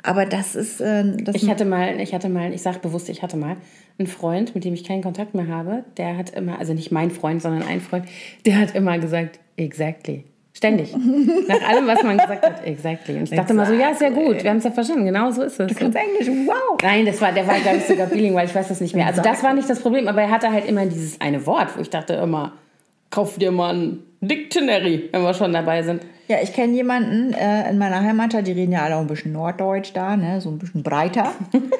[0.03, 0.81] Aber das ist.
[0.81, 3.57] Äh, das Ich hatte mal, ich hatte mal, ich sage bewusst, ich hatte mal
[3.99, 5.85] einen Freund, mit dem ich keinen Kontakt mehr habe.
[5.97, 8.05] Der hat immer, also nicht mein Freund, sondern ein Freund,
[8.45, 10.25] der hat immer gesagt, exactly.
[10.65, 10.97] Ständig.
[11.47, 12.67] Nach allem, was man gesagt hat.
[12.67, 13.19] Exactly.
[13.19, 14.43] Und ich dachte mal so, ja, ist ja gut.
[14.43, 15.05] Wir haben es ja verstanden.
[15.05, 15.67] Genau so ist es.
[15.67, 16.79] Du kannst Englisch, wow.
[16.83, 18.47] Nein, das war, der war, glaube ich, sogar bilingual.
[18.47, 19.07] Ich weiß das nicht mehr.
[19.07, 20.09] Also das war nicht das Problem.
[20.09, 22.53] Aber er hatte halt immer dieses eine Wort, wo ich dachte immer,
[23.11, 26.01] kauf dir mal ein Dictionary, wenn wir schon dabei sind.
[26.29, 29.33] Ja, ich kenne jemanden äh, in meiner Heimatstadt, die reden ja alle auch ein bisschen
[29.33, 30.41] Norddeutsch da, ne?
[30.41, 31.33] so ein bisschen breiter.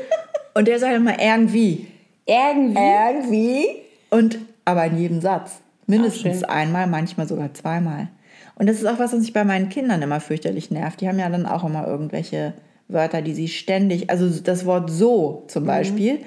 [0.53, 1.87] Und der sagt immer irgendwie.
[2.27, 2.79] Irgendwie.
[2.79, 3.67] Irgendwie.
[4.11, 5.63] Und aber in jedem Satz.
[5.87, 6.49] Mindestens schön.
[6.51, 8.09] einmal, manchmal sogar zweimal.
[8.57, 11.01] Und das ist auch was, was mich bei meinen Kindern immer fürchterlich nervt.
[11.01, 12.53] Die haben ja dann auch immer irgendwelche
[12.89, 15.49] Wörter, die sie ständig, also das Wort so Mhm.
[15.49, 16.19] zum Beispiel.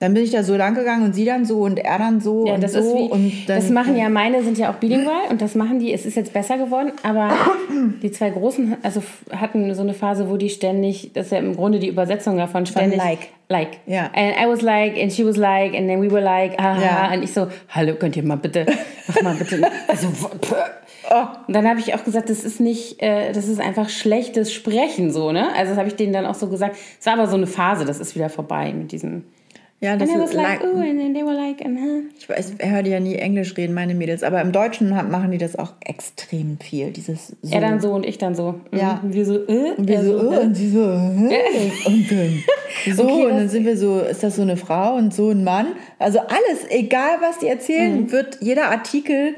[0.00, 2.44] Dann bin ich da so lang gegangen und sie dann so und er dann so
[2.44, 2.80] Ja, und das so.
[2.80, 5.78] ist wie, und dann, das machen ja meine, sind ja auch bilingual und das machen
[5.78, 7.30] die, es ist jetzt besser geworden, aber
[8.02, 11.54] die zwei Großen also hatten so eine Phase, wo die ständig, das ist ja im
[11.54, 12.98] Grunde die Übersetzung davon, ständig.
[12.98, 13.28] like.
[13.48, 13.68] Like.
[13.86, 14.10] Ja.
[14.12, 16.82] And I was like, and she was like, and then we were like, aha.
[16.82, 17.12] Ja.
[17.14, 18.66] Und ich so, hallo, könnt ihr mal bitte,
[19.06, 19.60] mach mal bitte.
[19.86, 20.08] Also,
[21.14, 21.26] Oh.
[21.46, 25.12] und dann habe ich auch gesagt, das ist nicht, äh, das ist einfach schlechtes Sprechen
[25.12, 25.48] so, ne?
[25.54, 26.76] Also das habe ich denen dann auch so gesagt.
[26.98, 29.24] Es war aber so eine Phase, das ist wieder vorbei mit diesem.
[29.80, 32.02] ja, das ist like, like, ooh, and then they were like, and huh.
[32.18, 34.22] Ich weiß, ich höre die ja nie Englisch reden, meine Mädels.
[34.22, 36.92] Aber im Deutschen machen die das auch extrem viel.
[36.92, 37.52] Dieses so.
[37.54, 38.54] Er dann so und ich dann so.
[38.72, 39.00] Ja.
[39.02, 39.12] Mhm.
[39.12, 39.72] Wir so, äh?
[39.76, 40.38] Und wir so, so, oh, äh?
[40.38, 41.40] und sie so, hä?
[41.86, 42.42] und dann
[42.96, 45.42] so, Okay, und dann sind wir so, ist das so eine Frau und so ein
[45.44, 45.66] Mann?
[45.98, 48.12] Also alles, egal was die erzählen, Mhm.
[48.12, 49.34] wird jeder Artikel,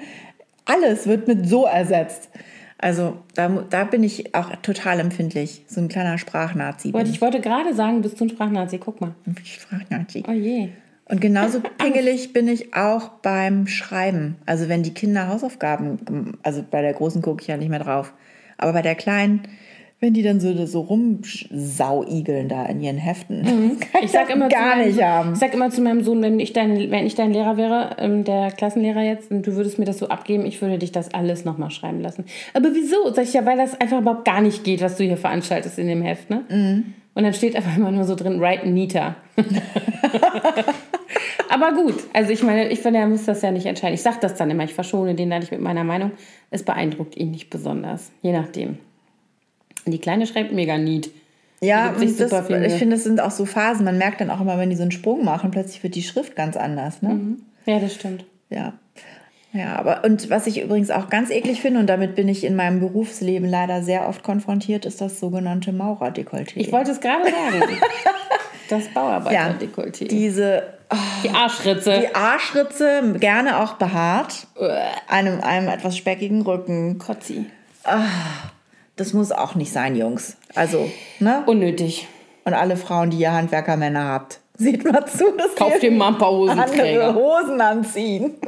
[0.64, 2.30] alles wird mit so ersetzt.
[2.78, 5.64] Also da, da bin ich auch total empfindlich.
[5.68, 6.92] So ein kleiner Sprachnazi.
[6.92, 8.78] Wollte, ich wollte gerade sagen, bist du ein Sprachnazi?
[8.78, 9.14] Guck mal.
[9.42, 10.24] Sprachnazi.
[10.28, 10.68] Oh je.
[11.06, 14.36] Und genauso pingelig bin ich auch beim Schreiben.
[14.46, 18.14] Also wenn die Kinder Hausaufgaben, also bei der Großen gucke ich ja nicht mehr drauf,
[18.56, 19.42] aber bei der Kleinen,
[20.00, 23.78] wenn die dann so, so rumsauigeln da in ihren Heften, Mhm.
[24.02, 25.32] Ich sag das immer gar zu meinem, nicht haben.
[25.32, 28.24] Ich sag immer zu meinem Sohn, wenn ich dein, wenn ich dein Lehrer wäre, ähm,
[28.24, 31.44] der Klassenlehrer jetzt, und du würdest mir das so abgeben, ich würde dich das alles
[31.44, 32.24] nochmal schreiben lassen.
[32.52, 33.12] Aber wieso?
[33.14, 35.86] Sag ich ja, weil das einfach überhaupt gar nicht geht, was du hier veranstaltest in
[35.86, 36.44] dem Heft, ne?
[36.48, 36.94] Mhm.
[37.14, 39.14] Und dann steht einfach immer nur so drin, write neater.
[41.48, 43.94] Aber gut, also ich meine, ich finde, er muss das ja nicht entscheiden.
[43.94, 46.10] Ich sage das dann immer, ich verschone den da nicht mit meiner Meinung.
[46.50, 48.78] Es beeindruckt ihn nicht besonders, je nachdem.
[49.86, 51.10] Die Kleine schreibt mega neat.
[51.60, 53.84] Ja, und das, ich finde, das sind auch so Phasen.
[53.84, 56.36] Man merkt dann auch immer, wenn die so einen Sprung machen, plötzlich wird die Schrift
[56.36, 57.00] ganz anders.
[57.00, 57.36] Ne?
[57.64, 58.24] Ja, das stimmt.
[58.50, 58.74] Ja.
[59.54, 62.56] Ja, aber und was ich übrigens auch ganz eklig finde, und damit bin ich in
[62.56, 66.56] meinem Berufsleben leider sehr oft konfrontiert, ist das sogenannte Maurerdekolleté.
[66.56, 67.62] Ich wollte es gerade sagen.
[68.70, 70.08] Das Bauarbeiter-Dekolleté.
[70.08, 70.62] die, Diese
[71.34, 72.00] Arschritze.
[72.00, 74.46] die Arschritze, gerne auch behaart,
[75.06, 76.98] einem, einem etwas speckigen Rücken.
[76.98, 77.44] Kotzi.
[78.96, 80.36] Das muss auch nicht sein, Jungs.
[80.54, 81.42] Also, ne?
[81.46, 82.06] Unnötig.
[82.44, 86.08] Und alle Frauen, die ihr Handwerkermänner habt, seht mal zu, dass Kauf dir ihr mal
[86.08, 87.14] ein paar andere Hosenträger.
[87.14, 88.34] Hosen anziehen.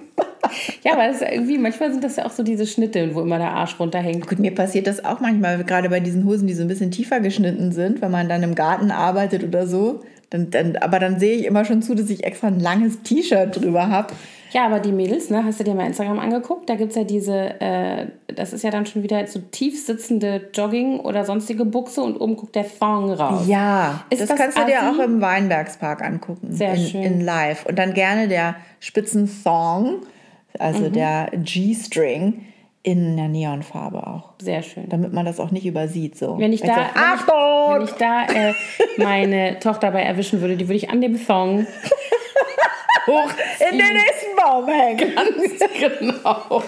[0.84, 3.38] Ja, aber das ist irgendwie, manchmal sind das ja auch so diese Schnitte, wo immer
[3.38, 4.28] der Arsch runterhängt.
[4.28, 7.18] Gut, mir passiert das auch manchmal, gerade bei diesen Hosen, die so ein bisschen tiefer
[7.18, 10.04] geschnitten sind, wenn man dann im Garten arbeitet oder so.
[10.30, 13.56] Dann, dann, aber dann sehe ich immer schon zu, dass ich extra ein langes T-Shirt
[13.56, 14.14] drüber habe.
[14.56, 16.70] Ja, aber die Mädels, ne, hast du dir mal Instagram angeguckt?
[16.70, 20.48] Da gibt es ja diese, äh, das ist ja dann schon wieder so tief sitzende
[20.54, 23.46] Jogging oder sonstige Buchse und oben guckt der Thong raus.
[23.46, 26.46] Ja, Ist das, das kannst du dir auch im Weinbergspark angucken.
[26.52, 27.02] Sehr in, schön.
[27.02, 27.66] In live.
[27.66, 29.96] Und dann gerne der Spitzen-Thong,
[30.58, 30.92] also Mhm.
[30.94, 32.46] der G-String,
[32.82, 34.30] in der Neonfarbe auch.
[34.40, 34.88] Sehr schön.
[34.88, 36.16] Damit man das auch nicht übersieht.
[36.16, 36.38] So.
[36.38, 37.74] Wenn ich da, Also, wenn ich, Achtung!
[37.74, 38.54] wenn ich da äh,
[38.96, 41.66] meine Tochter bei erwischen würde, die würde ich an dem Thong
[43.06, 43.30] hoch
[43.70, 45.14] in den nächsten Baum hängen.
[45.14, 46.62] Ganz genau.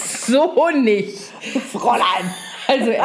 [0.00, 1.18] so nicht.
[1.72, 2.30] Fräulein.
[2.70, 3.02] Also echt.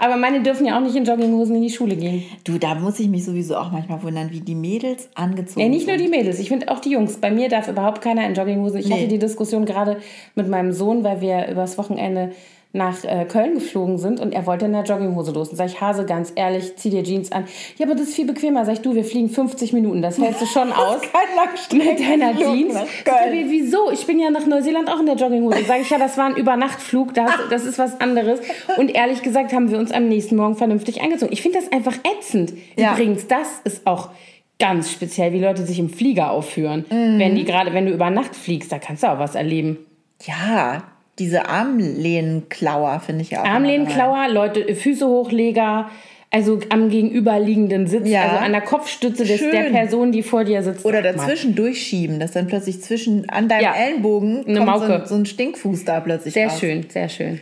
[0.00, 2.24] Aber meine dürfen ja auch nicht in Jogginghosen in die Schule gehen.
[2.42, 5.86] Du, da muss ich mich sowieso auch manchmal wundern, wie die Mädels angezogen Ja, nicht
[5.86, 7.16] nur die Mädels, ich finde auch die Jungs.
[7.18, 8.80] Bei mir darf überhaupt keiner in Jogginghose.
[8.80, 8.94] Ich Nee.
[8.94, 10.00] hatte die Diskussion gerade
[10.34, 12.32] mit meinem Sohn, weil wir übers Wochenende
[12.78, 15.50] nach äh, Köln geflogen sind und er wollte in der Jogginghose los.
[15.50, 17.44] Und sag ich, Hase, ganz ehrlich, zieh dir Jeans an.
[17.76, 18.64] Ja, aber das ist viel bequemer.
[18.64, 21.02] Sag ich, du, wir fliegen 50 Minuten, das hältst du schon aus.
[21.02, 22.74] Kein Mit deiner Jeans?
[23.04, 23.90] Sag ich, wieso?
[23.90, 25.64] Ich bin ja nach Neuseeland auch in der Jogginghose.
[25.66, 28.40] Sag ich, ja, das war ein Übernachtflug, das, das ist was anderes.
[28.78, 31.32] Und ehrlich gesagt haben wir uns am nächsten Morgen vernünftig angezogen.
[31.32, 32.54] Ich finde das einfach ätzend.
[32.76, 32.92] Ja.
[32.92, 34.10] Übrigens, das ist auch
[34.58, 36.84] ganz speziell, wie Leute sich im Flieger aufführen.
[36.90, 37.18] Mhm.
[37.18, 39.78] Wenn die gerade, wenn du über Nacht fliegst, da kannst du auch was erleben.
[40.24, 40.82] Ja,
[41.18, 43.46] diese Armlehnenklauer finde ich ja auch.
[43.46, 45.90] Armlehnenklauer, Leute, Füße hochleger,
[46.30, 48.22] also am gegenüberliegenden Sitz, Ja.
[48.24, 49.50] also an der Kopfstütze des, Schön.
[49.50, 50.84] der Person, die vor dir sitzt.
[50.84, 53.74] Oder dazwischen durchschieben, dass dann plötzlich zwischen an deinem Ja.
[53.74, 56.60] Ellenbogen Eine kommt so ein, so ein Stinkfuß da plötzlich Sehr raus.
[56.60, 57.40] schön, sehr schön.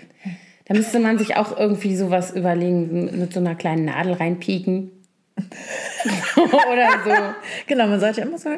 [0.67, 4.91] Da müsste man sich auch irgendwie sowas überlegen, mit so einer kleinen Nadel reinpieken.
[6.37, 7.11] Oder so.
[7.67, 8.49] Genau, man sollte immer so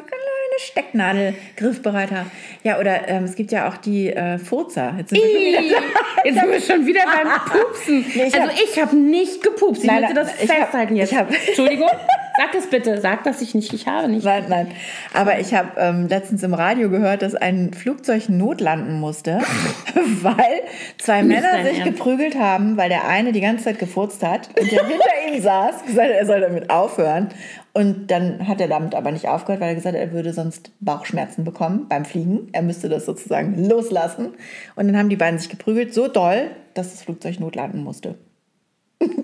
[0.75, 2.25] eine kleine Stecknadel-Griffbereiter.
[2.63, 4.93] Ja, oder ähm, es gibt ja auch die äh, Furzer.
[4.97, 5.77] Jetzt sind wir schon wieder,
[6.25, 8.05] Jetzt sind wir schon wieder beim Pupsen.
[8.15, 9.83] Nee, ich also hab- ich habe nicht gepupst.
[9.83, 11.11] Ich Nein, möchte das ich hab- festhalten jetzt.
[11.11, 11.89] ich hab- Entschuldigung,
[12.37, 12.99] sag es bitte.
[13.01, 14.25] Sag, dass ich nicht, ich habe nicht.
[14.25, 14.71] Nein, nein.
[15.13, 19.39] Aber ich habe ähm, letztens im Radio gehört, dass ein Flugzeug notlanden musste,
[20.21, 20.61] weil
[20.97, 21.95] zwei Nicht Männer sich Ernst.
[21.97, 25.85] geprügelt haben, weil der eine die ganze Zeit gefurzt hat und der hinter ihm saß,
[25.85, 27.29] gesagt hat, er soll damit aufhören.
[27.73, 30.71] Und dann hat er damit aber nicht aufgehört, weil er gesagt hat, er würde sonst
[30.79, 32.49] Bauchschmerzen bekommen beim Fliegen.
[32.51, 34.33] Er müsste das sozusagen loslassen.
[34.75, 38.15] Und dann haben die beiden sich geprügelt, so doll, dass das Flugzeug notlanden musste.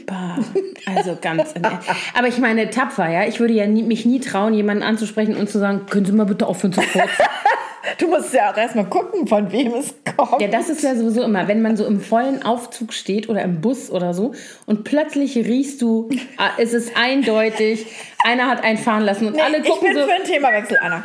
[0.05, 0.37] Bah,
[0.85, 1.53] also ganz.
[1.53, 1.89] im Ernst.
[2.13, 3.25] Aber ich meine, tapfer, ja.
[3.25, 6.25] Ich würde ja nie, mich nie trauen, jemanden anzusprechen und zu sagen, können Sie mal
[6.25, 7.09] bitte aufhören zu furzen.
[7.97, 10.41] Du musst ja auch erstmal gucken, von wem es kommt.
[10.41, 13.61] Ja, das ist ja sowieso immer, wenn man so im vollen Aufzug steht oder im
[13.61, 14.33] Bus oder so
[14.65, 17.85] und plötzlich riechst du, ah, es ist eindeutig,
[18.23, 21.03] einer hat einen fahren lassen und alle ich gucken bin so, für einen Themawechsel, Anna.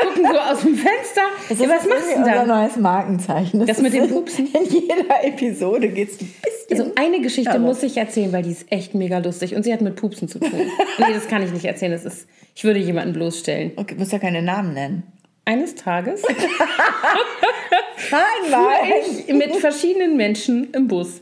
[0.00, 1.22] gucken so aus dem Fenster.
[1.48, 2.48] Das Ja, was machst du unser dann?
[2.48, 3.66] neues Markenzeichen.
[3.66, 4.46] Das mit ist dem Pupsen?
[4.54, 6.88] In jeder Episode geht es ein bisschen.
[6.88, 9.72] Also eine Geschichte Aber- muss ich erzählen, weil die ist echt mega lustig und sie
[9.72, 10.50] hat mit Pupsen zu tun.
[10.98, 11.92] nee, das kann ich nicht erzählen.
[11.92, 13.72] Das ist, ich würde jemanden bloßstellen.
[13.76, 15.02] okay, du musst ja keine Namen nennen.
[15.44, 16.22] Eines Tages
[17.96, 21.20] fuhr ich mit verschiedenen Menschen im Bus.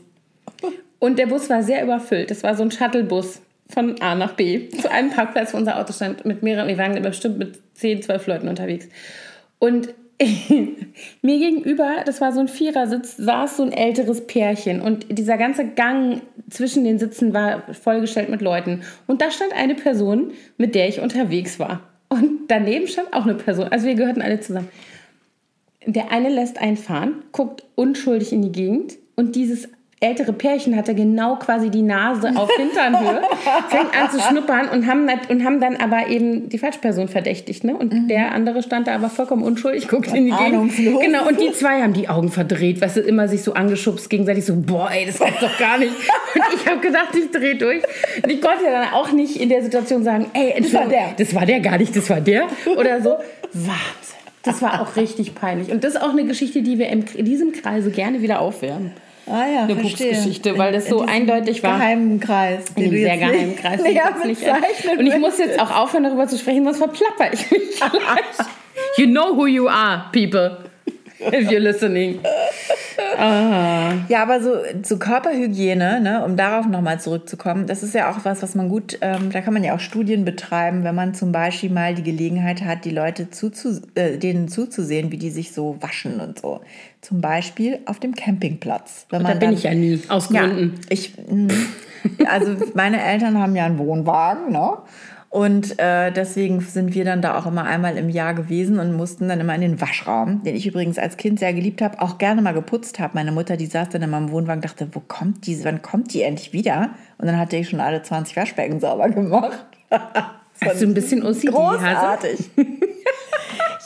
[0.99, 2.29] Und der Bus war sehr überfüllt.
[2.29, 5.93] Das war so ein Shuttlebus von A nach B zu einem Parkplatz, wo unser Auto
[5.93, 8.87] stand, mit mehreren, wir waren bestimmt mit 10, 12 Leuten unterwegs.
[9.57, 9.93] Und
[11.21, 14.81] mir gegenüber, das war so ein Vierersitz, saß so ein älteres Pärchen.
[14.81, 18.83] Und dieser ganze Gang zwischen den Sitzen war vollgestellt mit Leuten.
[19.07, 21.90] Und da stand eine Person, mit der ich unterwegs war.
[22.11, 23.69] Und daneben stand auch eine Person.
[23.69, 24.67] Also wir gehörten alle zusammen.
[25.85, 29.69] Der eine lässt einen fahren, guckt unschuldig in die Gegend und dieses
[30.03, 33.21] ältere Pärchen hatte genau quasi die Nase auf Hinternhöhe,
[33.69, 37.63] fängt an zu schnuppern und haben, und haben dann aber eben die Falschperson verdächtigt.
[37.63, 37.75] Ne?
[37.75, 40.75] Und der andere stand da aber vollkommen unschuldig, guckt in die Gegend.
[40.75, 44.43] Genau, und die zwei haben die Augen verdreht, weißt du, immer sich so angeschubst, gegenseitig
[44.43, 45.91] so, boah, ey, das gibt's doch gar nicht.
[46.33, 47.83] Und ich habe gedacht, ich drehe durch.
[48.23, 51.13] Und ich konnte dann auch nicht in der Situation sagen, ey, Entschuldigung, der.
[51.17, 52.47] das war der gar nicht, das war der.
[52.77, 53.17] Oder so.
[53.53, 54.21] Wahnsinn.
[54.43, 55.71] Das war auch richtig peinlich.
[55.71, 58.91] Und das ist auch eine Geschichte, die wir in diesem Kreise gerne wieder aufwärmen.
[59.27, 59.75] Ah ja, Eine.
[59.75, 61.77] Pupsgeschichte, weil das In- so in eindeutig war.
[61.77, 62.65] Geheimen Kreis.
[62.75, 63.81] In einem sehr geheimen Kreis.
[63.83, 64.41] näher nicht-
[64.97, 68.47] Und ich muss jetzt auch aufhören, darüber zu sprechen, sonst verplapper ich mich gleich.
[68.97, 70.57] You know who you are, people.
[71.19, 72.19] If you're listening.
[73.23, 78.41] Ja, aber so, so Körperhygiene, ne, um darauf nochmal zurückzukommen, das ist ja auch was,
[78.41, 81.69] was man gut, ähm, da kann man ja auch Studien betreiben, wenn man zum Beispiel
[81.69, 86.19] mal die Gelegenheit hat, die Leute zuzu, äh, denen zuzusehen, wie die sich so waschen
[86.19, 86.61] und so.
[87.01, 89.05] Zum Beispiel auf dem Campingplatz.
[89.09, 90.79] Da bin dann- ich ja nie, aus ja, Gründen.
[90.89, 91.47] ich, mm,
[92.27, 94.77] also meine Eltern haben ja einen Wohnwagen, ne?
[95.31, 99.29] Und äh, deswegen sind wir dann da auch immer einmal im Jahr gewesen und mussten
[99.29, 102.41] dann immer in den Waschraum, den ich übrigens als Kind sehr geliebt habe, auch gerne
[102.41, 103.13] mal geputzt habe.
[103.15, 106.23] Meine Mutter, die saß dann in meinem Wohnwagen, dachte, wo kommt die, wann kommt die
[106.23, 106.89] endlich wieder?
[107.17, 109.65] Und dann hatte ich schon alle 20 Waschbecken sauber gemacht.
[109.89, 111.47] Hast du ein bisschen OCD?
[111.47, 112.49] Großartig.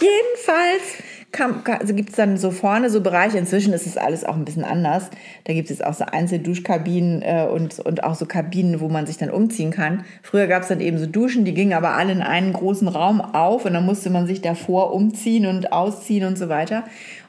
[0.01, 1.03] Jedenfalls
[1.39, 3.37] also gibt es dann so vorne so Bereiche.
[3.37, 5.09] Inzwischen ist es alles auch ein bisschen anders.
[5.45, 9.17] Da gibt es auch so Einzelduschkabinen äh, und, und auch so Kabinen, wo man sich
[9.17, 10.05] dann umziehen kann.
[10.21, 13.21] Früher gab es dann eben so Duschen, die gingen aber alle in einen großen Raum
[13.21, 16.83] auf und dann musste man sich davor umziehen und ausziehen und so weiter.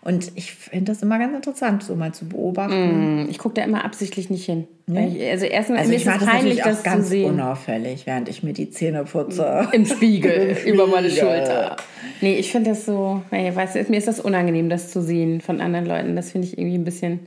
[0.06, 3.26] Und ich finde das immer ganz interessant, so mal zu beobachten.
[3.28, 4.68] Ich gucke da immer absichtlich nicht hin.
[4.86, 7.08] Weil Ich, also erstmal Also mir ich ist es das peinlich, das auch zu ganz
[7.08, 7.32] sehen.
[7.32, 9.66] unauffällig, während ich mir die Zähne putze.
[9.72, 11.10] Im Spiegel, Im über meine.
[11.10, 11.76] Schulter.
[12.20, 15.40] Nee, ich finde das so, nee, weißt du, mir ist das unangenehm, das zu sehen
[15.40, 16.14] von anderen Leuten.
[16.14, 17.26] Das finde ich irgendwie ein bisschen.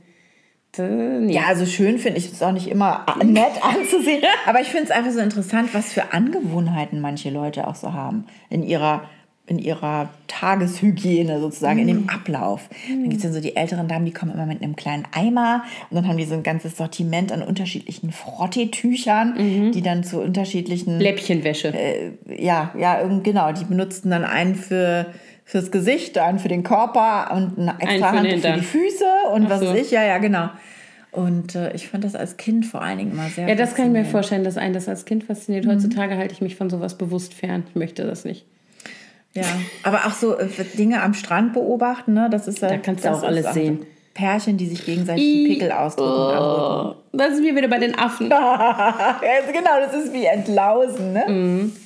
[0.78, 1.34] Nee.
[1.34, 4.22] Ja, also schön finde ich es auch nicht immer nett anzusehen.
[4.46, 8.24] Aber ich finde es einfach so interessant, was für Angewohnheiten manche Leute auch so haben
[8.48, 9.02] in ihrer,
[9.50, 12.68] in ihrer Tageshygiene sozusagen, in dem Ablauf.
[12.88, 15.64] Dann gibt es dann so die älteren Damen, die kommen immer mit einem kleinen Eimer
[15.90, 20.98] und dann haben die so ein ganzes Sortiment an unterschiedlichen Frotteetüchern, die dann zu unterschiedlichen
[21.00, 21.72] Läppchenwäsche.
[22.38, 23.52] ja, ja, irgend- genau.
[23.52, 25.06] Die benutzten dann einen für
[25.44, 29.50] fürs Gesicht, einen für den Körper und eine extra Hand für die Füße und Ach
[29.50, 29.66] was so.
[29.66, 29.90] weiß ich.
[29.90, 30.48] Ja, ja, genau.
[31.10, 33.86] Und äh, ich fand das als Kind vor allen Dingen immer sehr Ja, das kann
[33.86, 35.64] ich mir vorstellen, dass einen das als Kind fasziniert.
[35.64, 35.70] Mhm.
[35.72, 37.64] Heutzutage halte ich mich von sowas bewusst fern.
[37.68, 38.46] Ich möchte das nicht.
[39.34, 39.44] Ja,
[39.84, 42.28] aber auch so äh, Dinge am Strand beobachten, ne?
[42.30, 43.86] Das ist ja, Da kannst du auch alles ist sehen.
[44.12, 46.10] Pärchen, die sich gegenseitig die Pickel ausdrücken.
[46.10, 48.28] Oh, das ist wie wieder bei den Affen.
[48.32, 51.24] Also genau, das ist wie Entlausen, ne?
[51.28, 51.72] Mhm.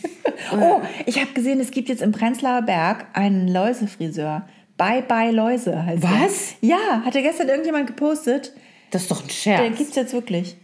[0.59, 4.47] Oh, ich habe gesehen, es gibt jetzt im Prenzlauer Berg einen Läusefriseur.
[4.79, 6.55] Bye Bye Läuse heißt Was?
[6.63, 6.71] Der.
[6.71, 8.53] Ja, hatte gestern irgendjemand gepostet.
[8.91, 9.77] Das ist doch ein Den Scherz.
[9.77, 10.57] gibt's jetzt wirklich.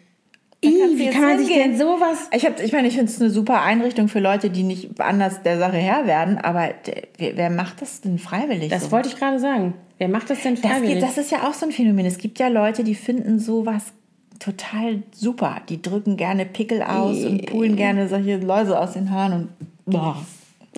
[0.63, 2.29] Du wie kann man sich denn sowas...
[2.33, 5.43] Ich, hab, ich meine, ich finde es eine super Einrichtung für Leute, die nicht anders
[5.43, 6.71] der Sache Herr werden, aber
[7.17, 8.69] wer, wer macht das denn freiwillig?
[8.69, 8.91] Das so?
[8.93, 9.75] wollte ich gerade sagen.
[9.97, 10.95] Wer macht das denn das, freiwillig?
[10.95, 12.05] geht, das ist ja auch so ein Phänomen.
[12.05, 13.93] Es gibt ja Leute, die finden sowas
[14.39, 15.63] total super.
[15.71, 19.49] Die drücken gerne Pickel aus und pulen gerne solche Läuse aus den Haaren und
[19.87, 20.17] boah.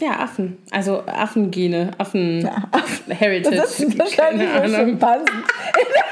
[0.00, 0.58] ja, Affen.
[0.70, 2.48] Also Affengene, Affen...
[2.70, 3.12] Affen.
[3.12, 3.56] Heritage.
[3.56, 4.88] Das sind wahrscheinlich Keine Ahnung.
[4.90, 5.36] Schimpansen.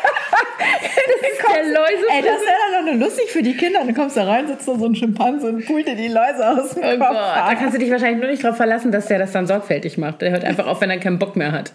[0.60, 2.04] Der Läuse...
[2.10, 3.80] Ey, das wäre dann doch nur lustig für die Kinder.
[3.84, 6.48] Dann kommst du da rein, sitzt da so ein Schimpanse und pult dir die Läuse
[6.48, 7.08] aus dem Oh Kopf.
[7.08, 9.98] Gott, da kannst du dich wahrscheinlich nur nicht darauf verlassen, dass der das dann sorgfältig
[9.98, 10.22] macht.
[10.22, 11.72] Der hört einfach auf, wenn er keinen Bock mehr hat.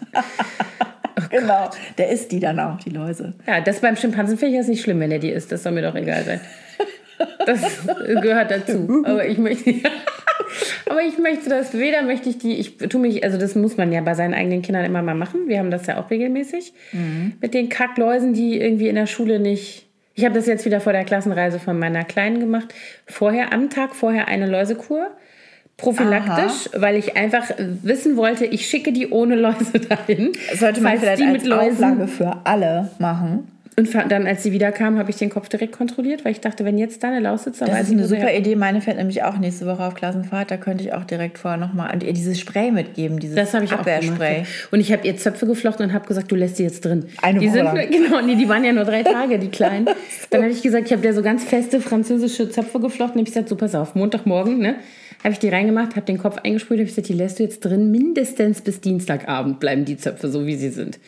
[1.30, 1.70] genau.
[1.98, 3.34] Der isst die dann auch, die Läuse.
[3.46, 5.52] Ja, das beim Schimpansen finde ich jetzt nicht schlimm, wenn er die isst.
[5.52, 6.40] Das soll mir doch egal sein.
[7.44, 7.60] Das
[8.20, 9.02] gehört dazu.
[9.04, 9.74] Aber ich möchte,
[10.90, 12.54] aber ich möchte das weder möchte ich die.
[12.54, 15.48] Ich tue mich, also das muss man ja bei seinen eigenen Kindern immer mal machen.
[15.48, 16.72] Wir haben das ja auch regelmäßig
[17.40, 19.86] mit den Kackläusen, die irgendwie in der Schule nicht.
[20.14, 22.74] Ich habe das jetzt wieder vor der Klassenreise von meiner Kleinen gemacht.
[23.06, 25.10] Vorher, am Tag vorher eine Läusekur.
[25.76, 30.32] Prophylaktisch, weil ich einfach wissen wollte, ich schicke die ohne Läuse dahin.
[30.54, 33.48] Sollte man vielleicht die als mit Läusen Auflage für alle machen.
[33.78, 36.78] Und dann, als sie wiederkam, habe ich den Kopf direkt kontrolliert, weil ich dachte, wenn
[36.78, 38.32] jetzt da eine Laus sitzt, dann Das ist eine sie super.
[38.32, 38.56] Idee.
[38.56, 40.50] Meine fährt nämlich auch nächste Woche auf Klassenfahrt.
[40.50, 43.74] Da könnte ich auch direkt vorher nochmal ihr dieses Spray mitgeben, dieses Das habe ich
[43.74, 44.44] auch Abwehrspray.
[44.70, 47.04] Und ich habe ihr Zöpfe geflochten und habe gesagt, du lässt die jetzt drin.
[47.20, 47.76] Eine die Woche sind, lang.
[47.90, 49.84] Genau, nee, die waren ja nur drei Tage, die Kleinen.
[50.30, 53.20] Dann habe ich gesagt, ich habe dir so ganz feste französische Zöpfe geflochten.
[53.20, 54.76] Habe ich gesagt, so pass auf, Montagmorgen, ne?
[55.22, 57.60] Habe ich die reingemacht, habe den Kopf eingesprüht, habe ich gesagt, die lässt du jetzt
[57.60, 57.90] drin.
[57.90, 60.98] Mindestens bis Dienstagabend bleiben die Zöpfe so, wie sie sind.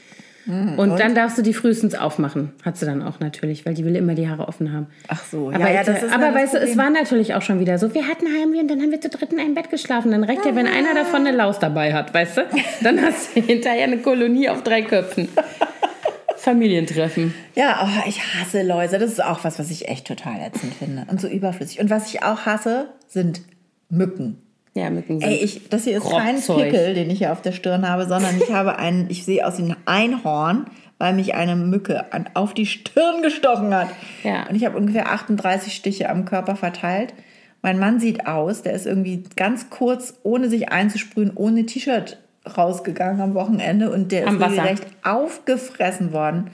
[0.48, 2.52] Hm, und, dann darfst du die frühestens aufmachen.
[2.64, 4.86] Hat sie dann auch natürlich, weil die will immer die Haare offen haben.
[5.06, 7.60] Ach so, Aber, ja, ja, das ist aber weißt du, es war natürlich auch schon
[7.60, 7.92] wieder so.
[7.92, 10.10] Wir hatten Heimweh und dann haben wir zu dritt in einem Bett geschlafen.
[10.10, 12.46] Dann reicht ja, wenn einer davon eine Laus dabei hat, weißt du?
[12.82, 15.28] Dann hast du hinterher eine Kolonie auf drei Köpfen.
[16.36, 17.34] Familientreffen.
[17.54, 18.98] Ja, oh, ich hasse Läuse.
[18.98, 21.04] Das ist auch was, was ich echt total ätzend finde.
[21.10, 21.80] Und so überflüssig.
[21.80, 23.42] Und was ich auch hasse, sind
[23.90, 24.40] Mücken.
[24.78, 25.22] Ja, sind.
[25.22, 26.36] Ey, ich, das hier ist kein.
[26.40, 29.58] Pickel, den ich hier auf der Stirn habe, sondern ich habe einen, ich sehe aus
[29.58, 30.66] wie ein Einhorn,
[30.98, 33.88] weil mich eine Mücke an, auf die Stirn gestochen hat.
[34.22, 34.46] Ja.
[34.48, 37.14] Und ich habe ungefähr 38 Stiche am Körper verteilt.
[37.62, 42.18] Mein Mann sieht aus, der ist irgendwie ganz kurz, ohne sich einzusprühen, ohne T-Shirt
[42.56, 44.40] rausgegangen am Wochenende und der Am ist.
[44.40, 44.52] Mhm.
[44.52, 46.50] regelrecht aufgefressen worden.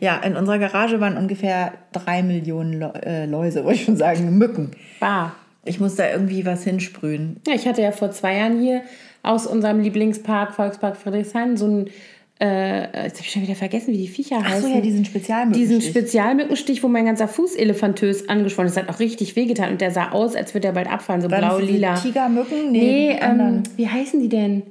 [0.00, 4.72] Ja, in unserer Garage waren ungefähr drei Millionen äh, Läuse, wollte ich schon sagen, Mücken.
[5.00, 5.34] Bar.
[5.64, 7.40] Ich muss da irgendwie was hinsprühen.
[7.46, 8.82] Ja, ich hatte ja vor zwei Jahren hier
[9.22, 11.90] aus unserem Lieblingspark, Volkspark Friedrichshain, so ein.
[12.40, 14.62] Äh, jetzt habe ich schon wieder vergessen, wie die Viecher Ach heißen.
[14.62, 15.78] so, ja, diesen Spezialmückenstich.
[15.78, 18.76] Diesen Spezialmückenstich, wo mein ganzer Fuß elefantös angeschwollen ist.
[18.76, 19.70] Das hat auch richtig wehgetan.
[19.70, 21.94] Und der sah aus, als würde er bald abfallen, so blau-lila.
[21.94, 22.72] Tigermücken?
[22.72, 23.56] Nee, anderen.
[23.58, 24.64] ähm, wie heißen die denn?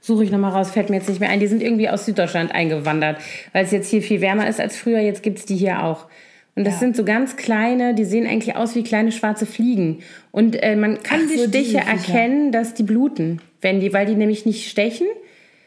[0.00, 1.40] Suche ich nochmal raus, fällt mir jetzt nicht mehr ein.
[1.40, 3.18] Die sind irgendwie aus Süddeutschland eingewandert,
[3.52, 5.00] weil es jetzt hier viel wärmer ist als früher.
[5.00, 6.06] Jetzt gibt es die hier auch.
[6.54, 6.80] Und das Ja.
[6.80, 10.00] sind so ganz kleine, die sehen eigentlich aus wie kleine schwarze Fliegen.
[10.32, 11.86] Und äh, man kann Ach die so, Stiche Viecher.
[11.90, 15.06] erkennen, dass die bluten, wenn die, weil die nämlich nicht stechen,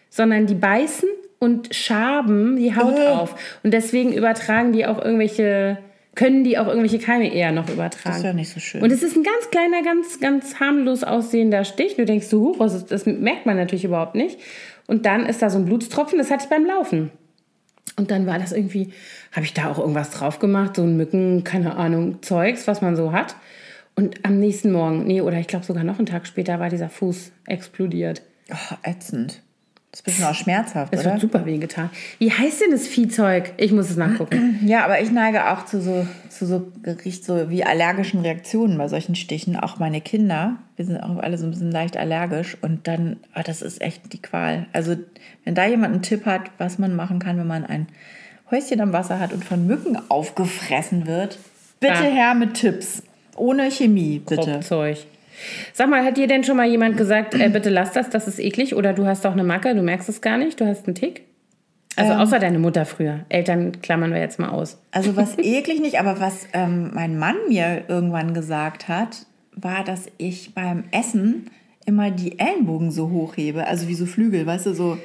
[0.10, 3.08] sondern die beißen und schaben die Haut Äh.
[3.08, 3.36] auf.
[3.64, 5.80] Und deswegen übertragen die auch irgendwelche,
[6.14, 8.04] können die auch irgendwelche Keime eher noch übertragen.
[8.06, 8.82] Das ist ja nicht so schön.
[8.84, 11.96] Und es ist ein ganz kleiner, ganz, ganz harmlos aussehender Stich.
[11.96, 14.40] Du denkst so, huch, das merkt man natürlich überhaupt nicht.
[14.88, 17.10] Und dann ist da so ein Blutstropfen, das hatte ich beim Laufen.
[17.98, 18.92] Und dann war das irgendwie,
[19.32, 22.96] habe ich da auch irgendwas drauf gemacht, so ein Mücken, keine Ahnung, Zeugs, was man
[22.96, 23.36] so hat.
[23.96, 26.90] Und am nächsten Morgen, nee, oder ich glaube sogar noch einen Tag später, war dieser
[26.90, 28.22] Fuß explodiert.
[28.52, 29.42] Oh, ätzend.
[29.96, 31.14] Das ist ein bisschen auch schmerzhaft, Es oder?
[31.14, 31.90] hat super weh getan.
[32.20, 33.54] Wie heißt denn das Viehzeug?
[33.56, 34.60] Ich muss es nachgucken.
[34.66, 38.90] Ja, aber ich neige auch zu so, zu so Gericht, so wie allergischen Reaktionen bei
[38.90, 39.56] solchen Stichen.
[39.56, 42.58] Auch meine Kinder, wir sind auch alle so ein bisschen leicht allergisch.
[42.62, 44.66] Und dann, ah, das ist echt die Qual.
[44.74, 44.98] Also,
[45.46, 47.88] wenn da jemand einen Tipp hat, was man machen kann, wenn man ein
[48.52, 51.40] Häuschen am Wasser hat und von Mücken aufgefressen wird,
[51.80, 52.02] bitte Ah.
[52.04, 53.02] her mit Tipps.
[53.38, 54.60] Ohne Chemie, bitte.
[54.60, 55.06] Zeug.
[55.74, 58.40] Sag mal, hat dir denn schon mal jemand gesagt, äh, bitte lass das, das ist
[58.40, 58.76] eklig?
[58.76, 61.24] Oder du hast doch eine Macke, du merkst es gar nicht, du hast einen Tick?
[61.96, 62.20] Also Ähm.
[62.20, 63.22] außer deine Mutter früher.
[63.30, 64.82] Eltern klammern wir jetzt mal aus.
[64.92, 70.08] Also was eklig nicht, aber was ähm, mein Mann mir irgendwann gesagt hat, war, dass
[70.18, 71.50] ich beim Essen
[71.86, 74.98] immer die Ellenbogen so hochhebe, also wie so Flügel, weißt du, so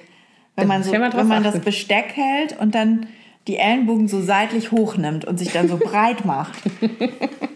[0.57, 1.59] wenn man so, wenn man das.
[1.61, 3.07] Besteck hält und dann
[3.51, 6.55] die Ellenbogen so seitlich hochnimmt und sich dann so breit macht.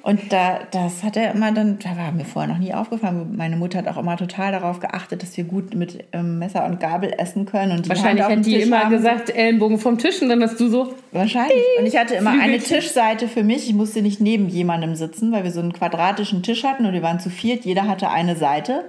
[0.03, 3.35] Und da, das hat er immer dann, da war mir vorher noch nie aufgefallen.
[3.37, 6.81] Meine Mutter hat auch immer total darauf geachtet, dass wir gut mit ähm, Messer und
[6.81, 7.73] Gabel essen können.
[7.73, 8.91] Und Wahrscheinlich hat die Tisch immer haben.
[8.91, 11.57] gesagt, Ellenbogen vom Tisch und dann hast du so, Wahrscheinlich.
[11.79, 12.59] Und ich hatte immer eine.
[12.59, 13.69] Tischseite für mich.
[13.69, 17.03] Ich musste nicht neben jemandem sitzen, weil wir so einen quadratischen Tisch hatten und wir
[17.03, 17.65] waren zu viert.
[17.65, 18.85] Jeder hatte eine Seite.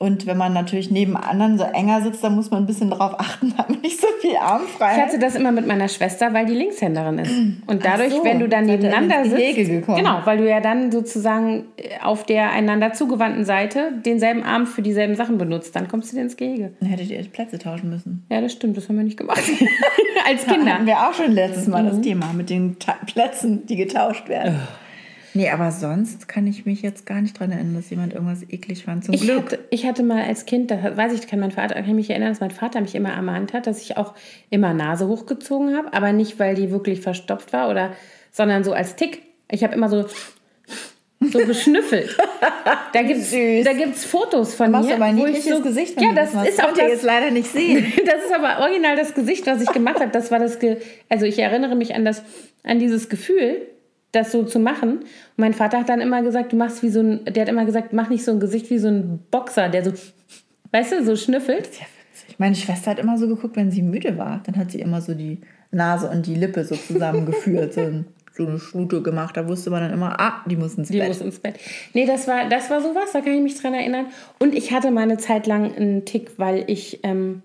[0.00, 3.16] Und wenn man natürlich neben anderen so enger sitzt, dann muss man ein bisschen drauf
[3.18, 4.96] achten, damit man nicht so viel Armfreiheit.
[4.96, 7.32] Ich hatte das immer mit meiner Schwester, weil die Linkshänderin ist.
[7.66, 9.98] Und dadurch, so, wenn du dann nebeneinander sitzt, gekommen.
[9.98, 14.82] genau, weil du ja dann sozusagen äh, auf der einander zugewandten Seite denselben Arm für
[14.82, 16.72] dieselben Sachen benutzt, dann kommst du dir ins Gehege.
[16.78, 18.24] Dann hättet ihr Plätze tauschen müssen.
[18.30, 19.42] Ja, das stimmt, das haben wir nicht gemacht.
[20.28, 20.74] Als Da Kinder.
[20.74, 21.88] hatten wir auch schon letztes Mal Mhm.
[21.88, 24.60] das Thema mit den Ta Plätzen, die getauscht werden.
[25.34, 28.84] Nee, aber sonst kann ich mich jetzt gar nicht dran erinnern, dass jemand irgendwas eklig
[28.84, 29.04] fand.
[29.04, 29.44] Zum Ich Glück.
[29.52, 32.10] hatte, ich hatte mal als Kind, da weiß ich, kann mein Vater, kann ich mich
[32.10, 34.14] erinnern, dass mein Vater mich immer ermahnt hat, dass ich auch
[34.50, 37.92] immer Nase hochgezogen habe, aber nicht, weil die wirklich verstopft war oder,
[38.32, 39.22] sondern so als Tick.
[39.50, 40.06] Ich habe immer so
[41.20, 42.16] so geschnüffelt.
[42.92, 46.32] Da da gibt's Fotos von mir, aber ein wo ich so, Gesicht, ja, du das
[46.32, 46.50] machst.
[46.50, 47.92] ist auch das, jetzt leider nicht sehen.
[48.06, 50.10] das ist aber original das Gesicht, was ich gemacht habe.
[50.10, 52.22] Das war das, Ge also ich erinnere mich an das,
[52.64, 53.66] an dieses Gefühl,
[54.12, 54.98] das so zu machen.
[54.98, 55.06] Und
[55.36, 57.92] mein Vater hat dann immer gesagt, du machst wie so ein, der hat immer gesagt,
[57.92, 59.92] mach nicht so ein Gesicht wie so ein Boxer, der so,
[60.72, 61.66] weißt du, so schnüffelt.
[61.78, 62.38] Ja, witzig.
[62.38, 64.42] Meine Schwester hat immer so geguckt, wenn sie müde war.
[64.46, 65.40] Dann hat sie immer so die
[65.70, 69.36] Nase und die Lippe so zusammengeführt, so, so eine Schnute gemacht.
[69.36, 71.08] Da wusste man dann immer, ah, die muss ins Die Bett.
[71.08, 71.56] muss ins Bett.
[71.92, 74.06] Nee, das war, das war sowas, da kann ich mich dran erinnern.
[74.38, 77.42] Und ich hatte mal eine Zeit lang einen Tick, weil ich, ähm,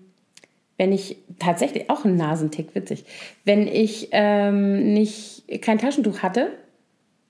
[0.78, 3.04] wenn ich tatsächlich auch einen Nasentick, witzig,
[3.44, 6.52] wenn ich ähm, nicht kein Taschentuch hatte,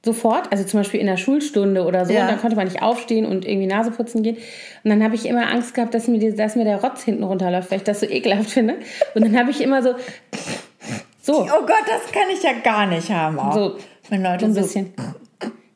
[0.04, 2.26] sofort, also zum Beispiel in der Schulstunde oder so, Ja.
[2.26, 4.36] dann konnte man nicht aufstehen und irgendwie Nase putzen gehen.
[4.84, 7.22] Und dann habe ich immer Angst gehabt, dass mir, die, dass mir der Rotz hinten
[7.22, 8.76] runterläuft, weil ich das so ekelhaft finde.
[9.14, 9.94] Und dann habe ich immer so,
[11.22, 13.38] so, Oh Gott, das kann ich ja gar nicht haben.
[13.38, 13.54] Auch.
[13.54, 13.76] So.
[14.10, 14.92] Wenn Leute so ein bisschen.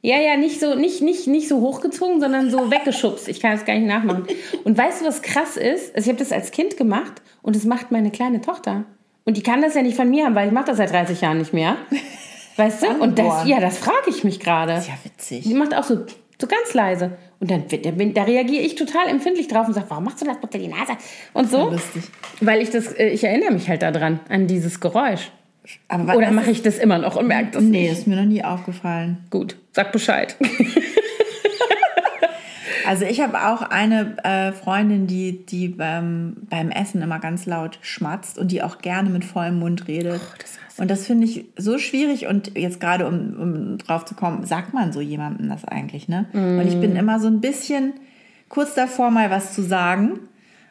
[0.02, 3.28] Ja, ja, nicht so, nicht, nicht, nicht so hochgezogen, sondern so weggeschubst.
[3.28, 4.26] Ich kann es gar nicht nachmachen.
[4.64, 5.94] Und weißt du, was krass ist?
[5.96, 8.84] Also ich habe das als Kind gemacht und das macht meine kleine Tochter.
[9.24, 11.20] Und die kann das ja nicht von mir haben, weil ich mache das seit 30
[11.22, 11.76] Jahren nicht mehr.
[12.58, 12.88] Weißt du?
[13.00, 14.74] Und das, ja, das frage ich mich gerade.
[14.74, 15.44] ist ja witzig.
[15.44, 16.04] Die macht auch so,
[16.40, 17.16] so ganz leise.
[17.40, 17.64] Und dann
[18.14, 20.92] da, reagiere ich total empfindlich drauf und sage, warum machst du das unter die Nase?
[21.32, 21.70] Und so.
[21.70, 22.02] lustig.
[22.40, 25.30] Weil ich das, äh, ich erinnere mich halt daran, an dieses Geräusch.
[25.86, 27.92] Aber Oder mache ich das immer noch und merke das Nee, nicht?
[27.92, 29.18] ist mir noch nie aufgefallen.
[29.30, 30.36] Gut, sag Bescheid.
[32.86, 37.78] Also ich habe auch eine äh, Freundin, die, die beim, beim Essen immer ganz laut
[37.82, 40.22] schmatzt und die auch gerne mit vollem Mund redet.
[40.38, 44.46] das und das finde ich so schwierig und jetzt gerade um, um drauf zu kommen,
[44.46, 46.26] sagt man so jemandem das eigentlich, ne?
[46.32, 47.94] Und ich bin immer so ein bisschen
[48.48, 50.20] kurz davor mal was zu sagen,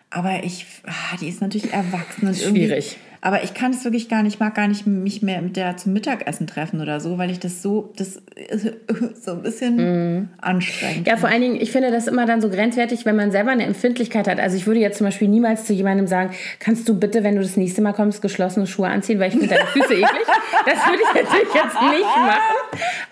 [0.09, 2.97] aber ich, ah, die ist natürlich erwachsen und irgendwie- Schwierig.
[3.21, 5.77] Aber ich kann es wirklich gar nicht, ich mag gar nicht mich mehr mit der
[5.77, 8.21] zum Mittagessen treffen oder so, weil ich das so, das
[9.21, 11.07] so ein bisschen anstrengend.
[11.07, 13.65] Ja, vor allen Dingen, ich finde das immer dann so grenzwertig, wenn man selber eine
[13.65, 14.39] Empfindlichkeit hat.
[14.39, 17.41] Also ich würde jetzt zum Beispiel niemals zu jemandem sagen, kannst du bitte, wenn du
[17.41, 20.27] das nächste Mal kommst, geschlossene Schuhe anziehen, weil ich finde deine Füße eklig.
[20.65, 22.57] Das würde ich natürlich jetzt nicht machen.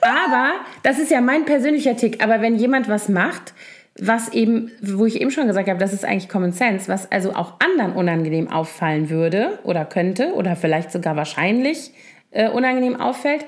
[0.02, 0.52] Aber
[0.84, 2.24] das ist ja mein persönlicher Tick.
[2.24, 3.54] Aber wenn jemand was macht,
[4.00, 7.34] was eben, wo ich eben schon gesagt habe, das ist eigentlich Common Sense, was also
[7.34, 11.92] auch anderen unangenehm auffallen würde oder könnte oder vielleicht sogar wahrscheinlich
[12.32, 13.46] äh, unangenehm auffällt,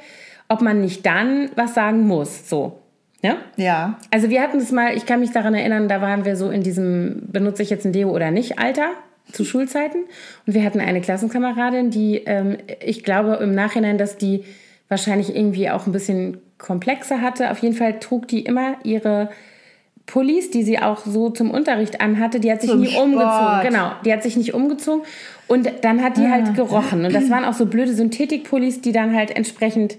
[0.47, 2.49] ob man nicht dann was sagen muss.
[2.49, 2.79] So.
[3.21, 3.37] Ja?
[3.57, 3.99] Ja.
[4.09, 6.63] Also wir hatten es mal, ich kann mich daran erinnern, da waren wir so in
[6.63, 8.91] diesem, benutze ich jetzt ein Deo oder nicht, Alter,
[9.31, 10.05] zu Schulzeiten.
[10.45, 14.45] Und wir hatten eine Klassenkameradin, die, ähm, ich glaube im Nachhinein, dass die
[14.87, 17.51] wahrscheinlich irgendwie auch ein bisschen komplexer hatte.
[17.51, 19.29] Auf jeden Fall trug die immer ihre
[20.07, 23.29] Pullis, die sie auch so zum Unterricht anhatte, die hat sich Zum nie umgezogen.
[23.29, 23.63] Sport.
[23.67, 25.03] Genau, die hat sich nicht umgezogen.
[25.47, 26.31] Und dann hat die Ah.
[26.31, 27.05] halt gerochen.
[27.05, 29.97] Und das waren auch so blöde Synthetikpullis, die dann halt entsprechend,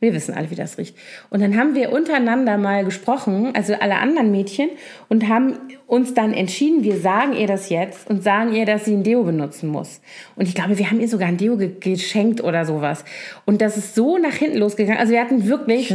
[0.00, 0.96] wir wissen alle, wie das riecht.
[1.28, 4.68] Und dann haben wir untereinander mal gesprochen, also alle anderen Mädchen,
[5.08, 8.92] und haben uns dann entschieden, wir sagen ihr das jetzt und sagen ihr, dass sie
[8.92, 10.00] ein Deo benutzen muss.
[10.36, 13.04] Und ich glaube, wir haben ihr sogar ein Deo ge geschenkt oder sowas.
[13.44, 15.00] Und das ist so nach hinten losgegangen.
[15.00, 15.88] Also wir hatten wirklich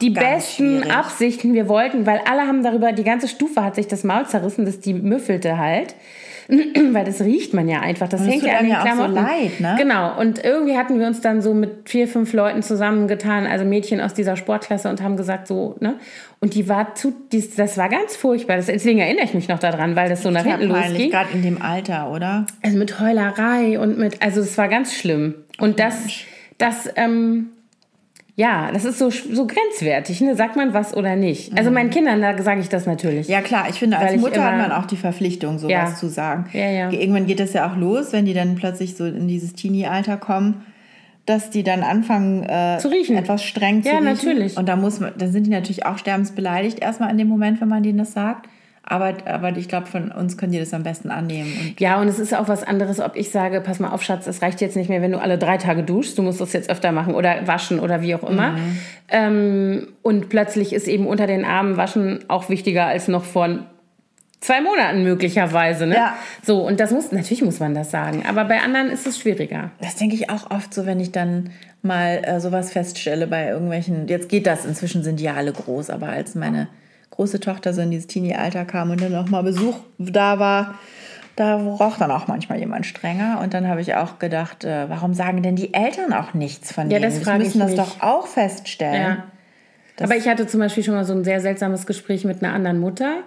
[0.00, 0.92] die besten schwierig.
[0.92, 1.54] Absichten.
[1.54, 4.80] Wir wollten, weil alle haben darüber, die ganze Stufe hat sich das Maul zerrissen, dass
[4.80, 5.94] die müffelte halt.
[6.92, 8.08] Weil das riecht man ja einfach.
[8.08, 9.14] Das es hängt ja an den auch so Klamotten.
[9.14, 9.76] leid, ne?
[9.78, 10.18] Genau.
[10.18, 14.14] Und irgendwie hatten wir uns dann so mit vier, fünf Leuten zusammengetan, also Mädchen aus
[14.14, 15.96] dieser Sportklasse und haben gesagt so, ne?
[16.40, 18.56] Und die war zu, die, das war ganz furchtbar.
[18.56, 21.10] Das, deswegen erinnere ich mich noch daran, weil das so nach hinten losging.
[21.10, 22.46] gerade in dem Alter, oder?
[22.62, 25.34] Also mit Heulerei und mit, also es war ganz schlimm.
[25.58, 25.96] Und das,
[26.58, 27.48] das, ähm,
[28.36, 30.34] ja, das ist so, so grenzwertig, ne?
[30.34, 31.56] Sagt man was oder nicht?
[31.56, 33.28] Also meinen Kindern da sage ich das natürlich.
[33.28, 35.94] Ja klar, ich finde, als Mutter hat immer- man auch die Verpflichtung, sowas Ja.
[35.94, 36.46] zu sagen.
[36.52, 36.90] Ja, ja.
[36.90, 40.62] Irgendwann geht das ja auch los, wenn die dann plötzlich so in dieses Teenie-Alter kommen,
[41.26, 43.16] dass die dann anfangen, äh, Zu riechen.
[43.16, 44.04] etwas streng zu Ja, riechen.
[44.12, 44.56] natürlich.
[44.58, 47.68] Und da muss man, dann sind die natürlich auch sterbensbeleidigt erstmal in dem Moment, wenn
[47.68, 48.48] man denen das sagt.
[48.86, 51.50] Aber, aber ich glaube, von uns können die das am besten annehmen.
[51.60, 54.26] Und Ja, und es ist auch was anderes, ob ich sage, pass mal auf, Schatz,
[54.26, 56.68] es reicht jetzt nicht mehr, wenn du alle drei Tage duschst, du musst das jetzt
[56.68, 58.58] öfter machen oder waschen oder wie auch immer.
[59.08, 63.60] Ähm, und plötzlich ist eben unter den Armen waschen auch wichtiger als noch vor
[64.44, 65.86] zwei Monaten möglicherweise.
[65.86, 65.94] Ne?
[65.94, 66.16] Ja.
[66.42, 69.70] So, und das muss, natürlich muss man das sagen, aber bei anderen ist es schwieriger.
[69.80, 71.50] Das denke ich auch oft so, wenn ich dann
[71.82, 74.08] mal äh, sowas feststelle bei irgendwelchen.
[74.08, 76.68] Jetzt geht das, inzwischen sind die ja alle groß, aber als meine
[77.14, 80.74] große Tochter so in dieses Teenie-Alter kam und dann auch mal Besuch da war,
[81.36, 83.40] da roch dann auch manchmal jemand strenger.
[83.42, 86.90] Und dann habe ich auch gedacht, äh, warum sagen denn die Eltern auch nichts von
[86.90, 87.12] Ja, denen?
[87.24, 87.78] das müssen das mich.
[87.80, 89.02] doch auch feststellen.
[89.02, 89.24] Ja.
[90.04, 92.80] Aber ich hatte zum Beispiel schon mal so ein sehr seltsames Gespräch mit einer anderen
[92.80, 93.18] Mutter,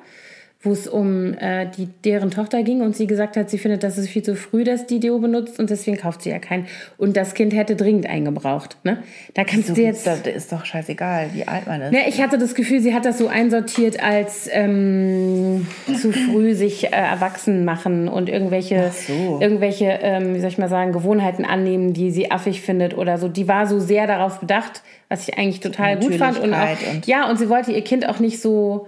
[0.61, 3.97] wo es um äh, die, deren Tochter ging und sie gesagt hat, sie findet, das
[3.99, 6.65] ist viel zu früh, dass die Deo benutzt und deswegen kauft sie ja keinen.
[6.97, 8.75] Und das Kind hätte dringend einen gebraucht.
[8.83, 9.03] Ne?
[9.35, 10.07] Da kannst So, du jetzt.
[10.07, 11.93] das ist doch scheißegal, wie alt man ist.
[11.93, 15.67] Ja, ich hatte das Gefühl, sie hat das so einsortiert als ähm,
[16.01, 19.37] zu früh sich äh, erwachsen machen und irgendwelche, so.
[19.39, 23.27] irgendwelche ähm, wie soll ich mal sagen, Gewohnheiten annehmen, die sie affig findet oder so.
[23.27, 26.39] Die war so sehr darauf bedacht, was ich eigentlich total gut fand.
[26.39, 28.87] Und, auch, und- ja, und sie wollte ihr Kind auch nicht so.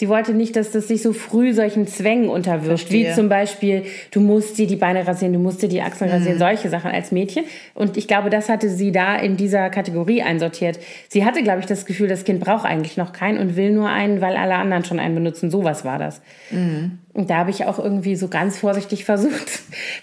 [0.00, 3.10] Sie wollte nicht, dass das sich so früh solchen Zwängen unterwirft, Verstehe.
[3.10, 3.82] wie zum Beispiel,
[4.12, 6.38] du musst dir die Beine rasieren, du musst dir die Achseln rasieren, Mhm.
[6.38, 7.42] solche Sachen als Mädchen.
[7.74, 10.78] Und ich glaube, das hatte sie da in dieser Kategorie einsortiert.
[11.08, 13.88] Sie hatte, glaube ich, das Gefühl, das Kind braucht eigentlich noch keinen und will nur
[13.88, 15.50] einen, weil alle anderen schon einen benutzen.
[15.50, 16.20] Sowas war das.
[16.52, 16.98] Mhm.
[17.12, 19.50] Und da habe ich auch irgendwie so ganz vorsichtig versucht,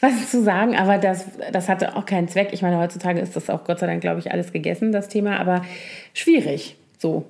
[0.02, 1.24] was zu sagen, aber das,
[1.54, 2.50] das hatte auch keinen Zweck.
[2.52, 5.40] Ich meine, heutzutage ist das auch Gott sei Dank, glaube ich, alles gegessen, das Thema,
[5.40, 5.62] aber
[6.14, 6.76] schwierig.
[6.98, 7.24] So.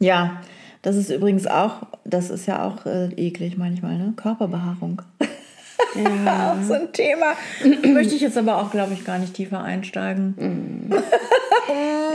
[0.00, 0.40] Ja,
[0.82, 4.12] das ist übrigens auch, das ist ja auch äh, eklig manchmal, ne?
[4.16, 5.02] Körperbehaarung.
[6.26, 7.34] auch so ein Thema.
[7.92, 10.92] Möchte ich jetzt aber auch, glaube ich, gar nicht tiefer einsteigen.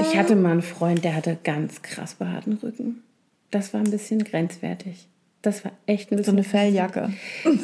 [0.01, 3.03] Ich hatte mal einen Freund, der hatte ganz krass behaarten Rücken.
[3.51, 5.07] Das war ein bisschen grenzwertig.
[5.41, 6.35] Das war echt ein So bisschen.
[6.37, 7.09] eine Felljacke.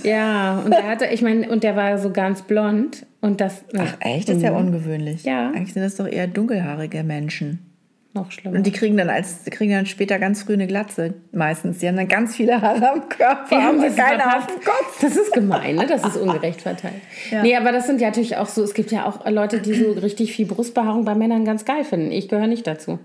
[0.04, 3.06] ja, und der hatte, ich meine, und der war so ganz blond.
[3.22, 3.64] Und das.
[3.76, 4.30] Ach echt?
[4.30, 5.24] Das ist ja ungewöhnlich.
[5.24, 5.50] Ja.
[5.50, 7.71] Eigentlich sind das doch eher dunkelhaarige Menschen.
[8.14, 8.58] Noch schlimmer.
[8.58, 11.78] Und die kriegen dann als die kriegen dann später ganz früh eine Glatze meistens.
[11.78, 15.00] Die haben dann ganz viele Haare am Körper, Die haben aber keine auf dem Kopf.
[15.02, 15.88] Das ist gemein, ne?
[15.88, 16.96] Das ist ungerecht verteilt.
[17.30, 17.42] Ja.
[17.42, 19.94] Nee, aber das sind ja natürlich auch so, es gibt ja auch Leute, die so
[19.94, 22.12] richtig viel Brustbehaarung bei Männern ganz geil finden.
[22.12, 23.00] Ich gehöre nicht dazu.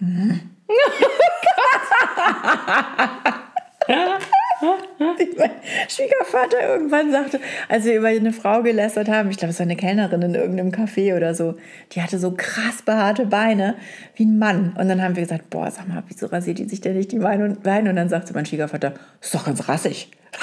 [4.60, 5.50] Mein
[5.88, 9.76] Schwiegervater irgendwann sagte, als wir über eine Frau gelästert haben, ich glaube, es war eine
[9.76, 11.54] Kellnerin in irgendeinem Café oder so,
[11.92, 13.76] die hatte so krass behaarte Beine
[14.14, 14.74] wie ein Mann.
[14.78, 17.18] Und dann haben wir gesagt, boah, sag mal, wieso rasiert die sich denn nicht die
[17.18, 17.90] Beine und Beine?
[17.90, 20.10] Und dann sagte mein Schwiegervater, ist doch ganz rassig.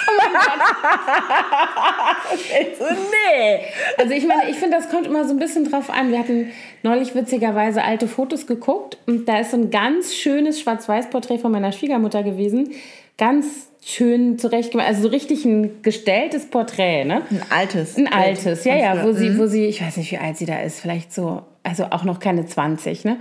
[2.78, 3.59] So, nee.
[3.97, 6.11] Also ich meine, ich finde, das kommt immer so ein bisschen drauf an.
[6.11, 6.51] Wir hatten
[6.84, 11.72] neulich witzigerweise alte Fotos geguckt und da ist so ein ganz schönes Schwarz-Weiß-Porträt von meiner
[11.72, 12.72] Schwiegermutter gewesen.
[13.18, 17.22] Ganz schön zurechtgemacht, also so richtig ein gestelltes Porträt, ne?
[17.32, 17.96] Ein altes.
[17.96, 19.16] Ein altes, ja, ja, wo Mhm.
[19.18, 22.04] sie, wo sie, ich weiß nicht, wie alt sie da ist, vielleicht so, also auch
[22.04, 23.18] noch keine 20, ne?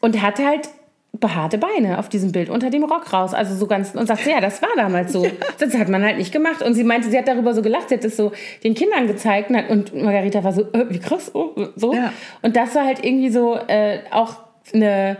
[0.00, 0.70] Und hat halt
[1.12, 4.40] behaarte Beine auf diesem Bild unter dem Rock raus, also so ganz, und sagt, ja,
[4.40, 5.26] das war damals so.
[5.58, 6.62] Das hat man halt nicht gemacht.
[6.62, 8.32] Und sie meinte, sie hat darüber so gelacht, sie hat es so
[8.64, 11.92] den Kindern gezeigt und, hat, und Margarita war so, äh, wie krass, oh, so.
[11.92, 12.12] Ja.
[12.40, 14.36] Und das war halt irgendwie so äh, auch
[14.72, 15.16] eine,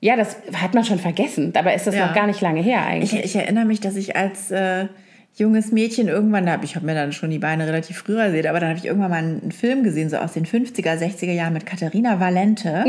[0.00, 2.06] ja, das hat man schon vergessen, dabei ist das Ja.
[2.06, 3.24] noch gar nicht lange her Ich, eigentlich.
[3.24, 4.86] ich erinnere mich, dass ich als äh,
[5.36, 8.46] junges Mädchen irgendwann, da hab, ich habe mir dann schon die Beine relativ früh rasiert,
[8.46, 11.52] aber dann habe ich irgendwann mal einen Film gesehen, so aus den 50er, 60er Jahren
[11.52, 12.84] mit Katharina Valente,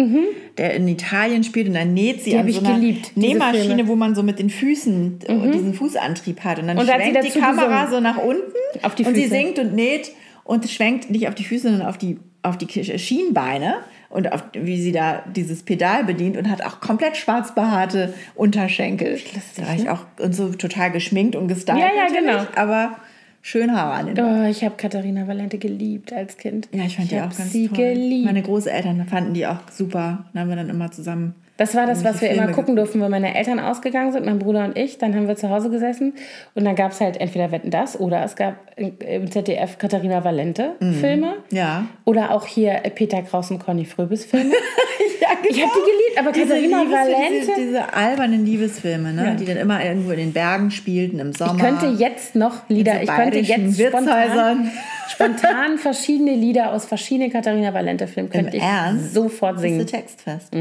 [0.57, 2.33] der in Italien spielt und dann näht sie Mhm.
[2.33, 3.83] Die an hab so ich einer geliebt, Nähmaschine.
[3.83, 3.87] Mhm.
[3.87, 7.23] wo man so mit den Füßen äh, diesen Fußantrieb hat und dann Und da schwenkt
[7.23, 7.89] die dazu Kamera gesungen.
[7.91, 8.41] so nach unten
[8.83, 9.33] Auf die und sie Füße.
[9.35, 10.11] singt und näht
[10.43, 13.75] und schwenkt nicht auf die Füße, sondern auf die, auf die Schienbeine
[14.11, 19.19] und auf, wie sie da dieses Pedal bedient und hat auch komplett schwarz behaarte Unterschenkel.
[19.57, 21.79] da war ich auch und so total geschminkt und gestylt.
[21.79, 22.45] Ja, ja, genau.
[22.55, 22.97] Aber
[23.41, 24.45] schön Haare an den Beinen.
[24.45, 26.67] Oh, ich habe Katharina Valente geliebt als Kind.
[26.71, 27.77] Ja, ich fand die hab auch ganz sie toll.
[27.77, 28.25] geliebt.
[28.25, 30.25] Meine Großeltern fanden die auch super.
[30.33, 31.35] Dann haben wir dann immer zusammen.
[31.61, 34.65] Das war das, was wir immer gucken durften, wenn meine Eltern ausgegangen sind, mein Bruder
[34.65, 34.97] und ich.
[34.97, 36.13] Dann haben wir zu Hause gesessen
[36.55, 40.71] und dann gab es halt entweder Wetten das oder es gab im ZDF Katharina Valente
[40.99, 41.35] Filme.
[41.51, 41.85] Ja.
[42.03, 44.49] Oder auch hier Peter Kraus und Conny Fröbis Filme.
[45.21, 47.39] ja Ich habe die geliebt, aber Diese, Katharina Liebes- Valente.
[47.41, 49.25] diese, diese albernen Liebesfilme, ne?
[49.25, 49.33] Ja.
[49.35, 51.53] die dann immer irgendwo in den Bergen spielten im Sommer.
[51.57, 54.71] Ich könnte jetzt noch Lieder, ich könnte jetzt spontan,
[55.09, 59.13] spontan verschiedene Lieder aus verschiedenen Katharina Valente Filmen könnte ich Ernst?
[59.13, 59.85] sofort Bist du singen.
[59.85, 60.55] textfest?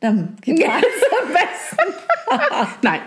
[0.00, 2.76] Dann gibt es am besten.
[2.82, 3.00] Nein.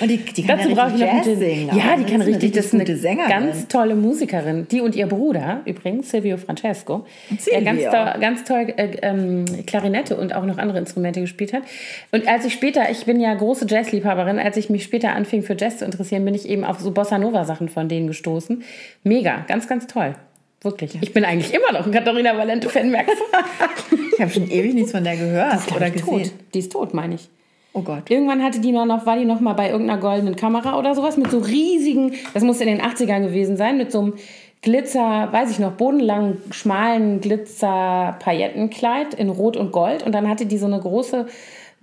[0.00, 1.76] Und die, die kann Dazu ja brauche ich richtig noch Jazz einen singen.
[1.76, 3.30] Ja, die kann richtig, das ist eine gute Sängerin.
[3.30, 4.66] ganz tolle Musikerin.
[4.68, 7.90] Die und ihr Bruder, übrigens, Silvio Francesco, der ganz, Silvio.
[7.90, 11.62] toll, ganz toll äh, ähm, Klarinette und auch noch andere Instrumente gespielt hat.
[12.10, 15.56] Und als ich später, ich bin ja große Jazzliebhaberin, als ich mich später anfing für
[15.56, 18.62] Jazz zu interessieren, bin ich eben auf so Bossa Nova Sachen von denen gestoßen.
[19.04, 20.14] Mega, ganz, ganz toll.
[20.62, 20.98] Wirklich.
[21.00, 23.96] Ich bin eigentlich immer noch ein Katharina Valente-Fan, merkst du?
[24.14, 26.22] Ich habe schon ewig nichts von der gehört Glaub oder ich, gesehen.
[26.24, 26.32] tot.
[26.54, 27.28] Die ist tot, meine ich.
[27.72, 28.10] Oh Gott.
[28.10, 31.30] Irgendwann hatte die noch, war die noch mal bei irgendeiner goldenen Kamera oder sowas mit
[31.30, 34.14] so riesigen, das muss in den 80ern gewesen sein, mit so einem
[34.60, 40.04] Glitzer, weiß ich noch, bodenlangen, schmalen Glitzer-Paillettenkleid in Rot und Gold.
[40.04, 41.26] Und dann hatte die so eine große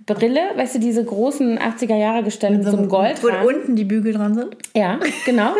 [0.06, 3.22] Brille, weißt du, diese großen 80er Jahre Gestelle mit so einem Gold.
[3.22, 4.56] Wo unten die Bügel dran sind?
[4.74, 5.52] Ja, genau.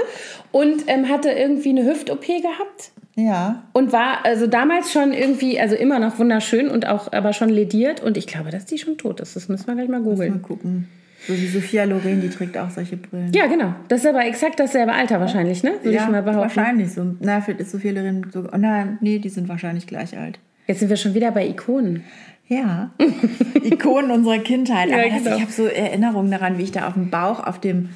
[0.52, 2.92] und ähm, hatte irgendwie eine Hüft-OP gehabt.
[3.26, 3.62] Ja.
[3.72, 8.02] Und war also damals schon irgendwie, also immer noch wunderschön und auch aber schon lediert.
[8.02, 9.36] Und ich glaube, dass die schon tot ist.
[9.36, 10.42] Das müssen wir gleich mal Mal googeln.
[10.42, 10.88] gucken.
[11.26, 13.32] So wie Sophia Loren, die trägt auch solche Brillen.
[13.34, 13.74] Ja, genau.
[13.88, 15.72] Das ist aber exakt dasselbe Alter wahrscheinlich, ne?
[15.82, 16.56] Würde ich mal behaupten.
[16.56, 17.14] wahrscheinlich so.
[17.20, 18.48] Na, vielleicht ist Sophia Loren so.
[18.50, 20.38] Oh nein, nee, die sind wahrscheinlich gleich alt.
[20.66, 22.04] Jetzt sind wir schon wieder bei Ikonen.
[22.48, 22.90] Ja.
[23.62, 24.88] Ikonen unserer Kindheit.
[24.88, 25.36] Ja, Aber das, genau.
[25.36, 27.90] ich habe so Erinnerungen daran, wie ich da auf dem Bauch, auf dem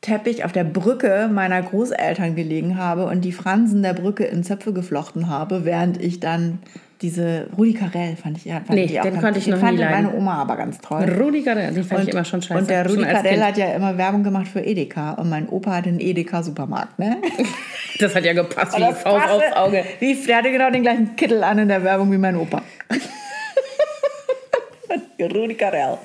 [0.00, 4.72] Teppich, auf der Brücke meiner Großeltern gelegen habe und die Fransen der Brücke in Zöpfe
[4.72, 6.58] geflochten habe, während ich dann
[7.02, 9.78] diese Rudi Carell fand ich, ja, fand Nee, den ganz, konnte ich den noch fand
[9.78, 11.04] nie meine Oma aber ganz toll.
[11.04, 12.60] Rudi Carell, den fand ich immer schon scheiße.
[12.60, 15.12] Und der Rudi Carell hat ja immer Werbung gemacht für Edeka.
[15.12, 17.16] Und mein Opa hat einen Edeka-Supermarkt, ne?
[17.98, 19.84] Das hat ja gepasst wie Und Faust aufs Auge.
[19.98, 22.62] Wie, der hatte genau den gleichen Kittel an in der Werbung wie mein Opa.
[25.20, 25.98] Rudi Carell.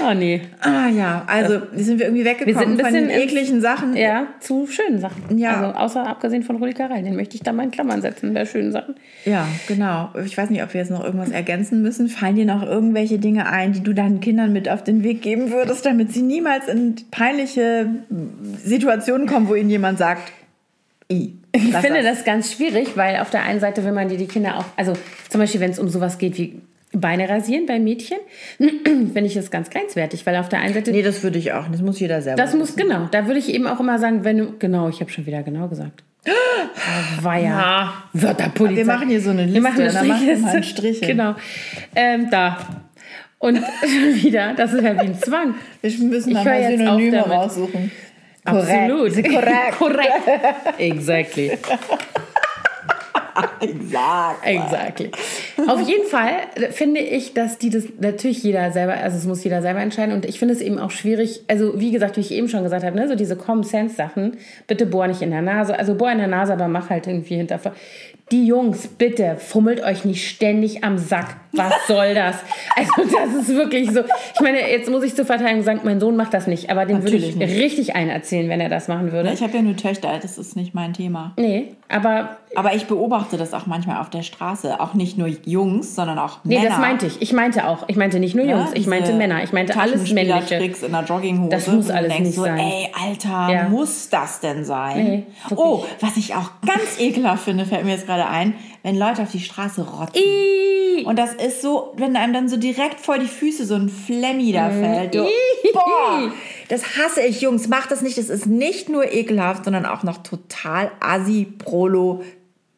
[0.00, 0.40] Oh nee.
[0.60, 3.96] Ah ja, also sind wir irgendwie weggekommen Wir sind ein von den bisschen ekligen Sachen.
[3.96, 5.38] Ja, zu schönen Sachen.
[5.38, 5.60] Ja.
[5.60, 8.46] Also außer abgesehen von Rudi Carell, den möchte ich da mal in Klammern setzen, bei
[8.46, 8.94] schönen Sachen.
[9.24, 10.10] Ja, genau.
[10.24, 12.08] Ich weiß nicht, ob wir jetzt noch irgendwas ergänzen müssen.
[12.08, 15.50] Fallen dir noch irgendwelche Dinge ein, die du deinen Kindern mit auf den Weg geben
[15.50, 17.88] würdest, damit sie niemals in peinliche
[18.64, 20.32] Situationen kommen, wo ihnen jemand sagt,
[21.10, 21.34] I.
[21.52, 24.58] Ich finde das ganz schwierig, weil auf der einen Seite will man die, die Kinder
[24.58, 24.92] auch, also
[25.28, 26.60] zum Beispiel, wenn es um sowas geht wie
[26.92, 28.18] Beine rasieren bei Mädchen,
[28.58, 31.66] finde ich das ganz grenzwertig, weil auf der einen Seite, Nee, das würde ich auch.
[31.70, 32.42] Das muss jeder selber.
[32.42, 35.10] das muss, genau, da würde ich eben auch immer sagen, wenn du, genau, ich habe
[35.10, 36.02] schon wieder genau gesagt.
[36.26, 37.94] Oh, war ja.
[38.12, 38.76] Wörterpolizei.
[38.78, 40.46] Wir machen hier so eine Wir machen Liste, eine dann machen wir Strichliste.
[40.46, 41.00] mal einen Strich.
[41.00, 41.34] Genau.
[41.94, 42.58] Ähm, da.
[43.38, 43.56] Und
[44.22, 45.54] wieder, das ist ja wie ein Zwang.
[45.80, 47.90] Wir müssen Ich da mal Synonyme raussuchen.
[48.44, 49.12] Absolut.
[49.14, 49.78] Korrekt.
[49.78, 50.28] Korrekt.
[50.78, 51.52] Exactly.
[53.60, 54.40] Exakt.
[54.46, 55.10] Exactly.
[55.68, 59.44] Auf jeden Fall äh, finde ich, dass die das natürlich jeder selber, also es muss
[59.44, 62.32] jeder selber entscheiden und ich finde es eben auch schwierig, also wie gesagt, wie ich
[62.32, 65.42] eben schon gesagt habe, ne, so diese Common Sense Sachen, bitte bohr nicht in der
[65.42, 67.60] Nase, also bohr in der Nase, aber mach halt irgendwie hinter.
[68.32, 71.36] Die Jungs, bitte fummelt euch nicht ständig am Sack.
[71.52, 72.36] Was soll das?
[72.76, 74.00] Also das ist wirklich so.
[74.34, 77.02] Ich meine, jetzt muss ich zur Verteidigung sagen, mein Sohn macht das nicht, aber dem
[77.02, 77.64] würde ich Natürlich nicht.
[77.64, 79.32] richtig einen erzählen, wenn er das machen würde.
[79.32, 81.32] Ich habe ja nur Töchter, das ist nicht mein Thema.
[81.36, 84.78] Nee, aber Aber ich beobachte das auch manchmal auf der Straße.
[84.80, 86.68] Auch nicht nur Jungs, sondern auch nee, Männer.
[86.70, 87.20] das meinte ich.
[87.20, 87.84] Ich meinte auch.
[87.88, 89.42] Ich meinte nicht nur Jungs, ich meinte Männer.
[89.42, 90.30] Ich meinte alles männliche.
[90.34, 91.48] Taschenspielertricks in der Jogginghose.
[91.50, 92.58] Das muss alles nicht so, sein.
[92.58, 93.68] Ey, Alter, Ja.
[93.68, 95.04] muss das denn sein?
[95.04, 95.26] Nee,
[95.56, 99.30] oh, was ich auch ganz ekelhaft finde, fällt mir jetzt gerade ein, wenn Leute auf
[99.30, 100.22] die Straße rotzen.
[100.22, 103.88] Ih, Und das ist so, wenn einem dann so direkt vor die Füße so ein
[103.88, 104.80] Flemmi da Mhm.
[104.84, 105.14] fällt.
[105.14, 105.26] Du,
[105.72, 106.30] boah,
[106.68, 107.68] das hasse ich, Jungs.
[107.68, 108.18] Macht das nicht.
[108.18, 112.22] Das ist nicht nur ekelhaft, sondern auch noch total assi-prolo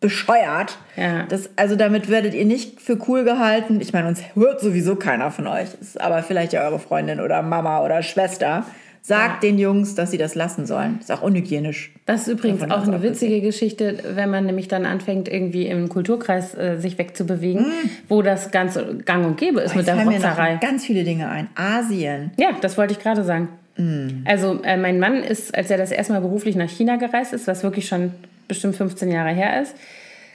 [0.01, 0.78] bescheuert.
[0.97, 1.24] Ja.
[1.28, 3.80] Das, also damit werdet ihr nicht für cool gehalten.
[3.80, 5.68] Ich meine, uns hört sowieso keiner von euch.
[5.80, 8.66] Ist aber vielleicht ja eure Freundin oder Mama oder Schwester.
[9.05, 10.99] Sagt den Jungs, dass sie das lassen sollen.
[11.01, 11.91] Ist auch unhygienisch.
[12.07, 16.55] Das ist übrigens auch eine witzige Geschichte, wenn man nämlich dann anfängt, irgendwie im Kulturkreis
[16.57, 17.91] äh, sich wegzubewegen, Mm.
[18.09, 20.57] wo das ganz gang und gäbe ist mit der mir Rotzerei.
[20.61, 21.49] ganz viele Dinge ein.
[21.57, 22.31] Asien.
[22.39, 23.49] Ja, das wollte ich gerade sagen.
[23.77, 24.25] Mm.
[24.25, 27.49] Also äh, mein Mann ist, als er das erste Mal beruflich nach China gereist ist,
[27.49, 28.13] was wirklich schon
[28.47, 29.75] bestimmt 15 Jahre her ist,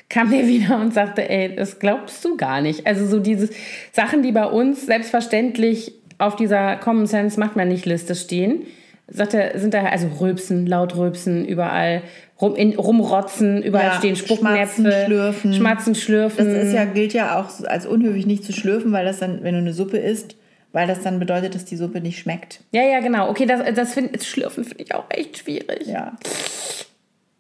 [0.09, 2.85] kam der wieder und sagte, ey, das glaubst du gar nicht.
[2.85, 3.47] Also so diese
[3.93, 8.63] Sachen, die bei uns selbstverständlich auf dieser Common Sense macht man nicht Liste stehen,
[9.07, 12.01] sagt er, sind da also Rülpsen, laut Rülpsen überall,
[12.41, 15.53] rum, in, rumrotzen, überall Ja, stehen Spucknäpfe, Schmatzen, Schlürfen.
[15.53, 16.45] Schmatzen, Schlürfen.
[16.45, 19.53] Das ist ja, gilt ja auch als unhöflich nicht zu schlürfen, weil das dann, wenn
[19.53, 20.35] du eine Suppe isst,
[20.73, 22.61] weil das dann bedeutet, dass die Suppe nicht schmeckt.
[22.71, 23.29] ja, ja, genau.
[23.29, 25.87] Okay, das, das find, Schlürfen finde ich auch echt schwierig.
[25.87, 26.17] Ja.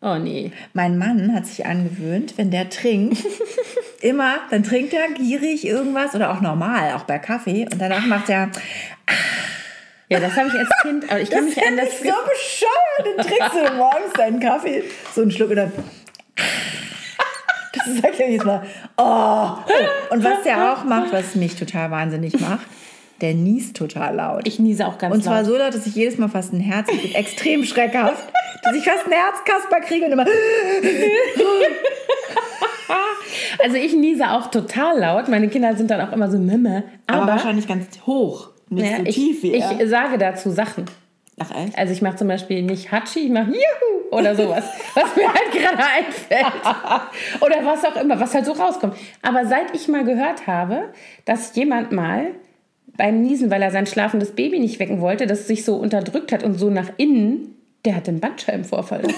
[0.01, 0.51] Oh nee.
[0.73, 3.17] Mein Mann hat sich angewöhnt, wenn der trinkt,
[4.01, 7.67] immer, dann trinkt er gierig irgendwas oder auch normal, auch bei Kaffee.
[7.71, 8.49] Und danach macht er,
[10.09, 13.17] Ja, das habe ich als Kind, aber ich kann mich an das ich so bescheuert.
[13.17, 14.83] Dann trinkst du morgens deinen Kaffee,
[15.13, 15.71] so einen Schluck und dann.
[17.73, 18.65] Das sagt er jedes Mal.
[18.97, 19.03] Oh.
[19.03, 20.13] oh.
[20.13, 22.65] Und was der auch macht, was mich total wahnsinnig macht,
[23.21, 24.47] der niest total laut.
[24.47, 25.45] Ich niese auch ganz Und zwar laut.
[25.45, 28.23] so laut, dass ich jedes Mal fast ein Herz, ich bin extrem schreckhaft,
[28.63, 30.25] dass ich fast ein Herzkasper kriege und immer.
[33.63, 35.27] Also ich niese auch total laut.
[35.27, 36.83] Meine Kinder sind dann auch immer so Mimme.
[37.07, 39.87] Aber, Aber, wahrscheinlich ganz hoch, nicht naja, so ich, tief wie ich er.
[39.87, 40.85] sage dazu Sachen.
[41.39, 41.77] Ach echt?
[41.77, 44.63] Also ich mache zum Beispiel nicht Hatschi, ich mache Juhu oder sowas,
[44.95, 46.45] was mir halt gerade einfällt.
[47.41, 48.95] Oder was auch immer, was halt so rauskommt.
[49.21, 50.85] Aber seit ich mal gehört habe,
[51.25, 52.31] dass jemand mal
[52.97, 56.43] beim Niesen, weil er sein schlafendes Baby nicht wecken wollte, das sich so unterdrückt hat
[56.43, 57.53] und so nach innen.
[57.85, 59.03] Der hat einen Bandscheibenvorfall.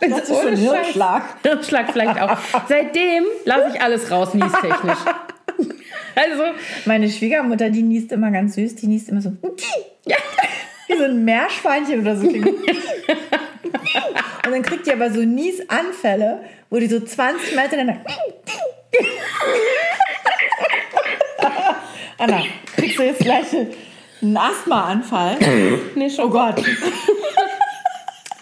[0.00, 1.22] Das ist ein Hirnschlag.
[1.42, 2.36] Hirnschlag vielleicht auch.
[2.68, 4.98] Seitdem lasse ich alles raus, niestechnisch.
[6.14, 6.42] Also,
[6.84, 9.32] meine Schwiegermutter, die niest immer ganz süß, die niest immer so.
[10.04, 10.16] Ja.
[10.86, 12.26] Wie so ein Meerschweinchen oder so.
[12.26, 12.56] Und
[14.50, 18.04] dann kriegt die aber so Niesanfälle, wo die so 20 Mal hintereinander.
[22.18, 22.42] Anna,
[22.76, 23.46] kriegst du jetzt gleich
[24.20, 25.38] einen Asthmaanfall?
[25.94, 26.26] Nee, schon.
[26.26, 26.62] Oh Gott.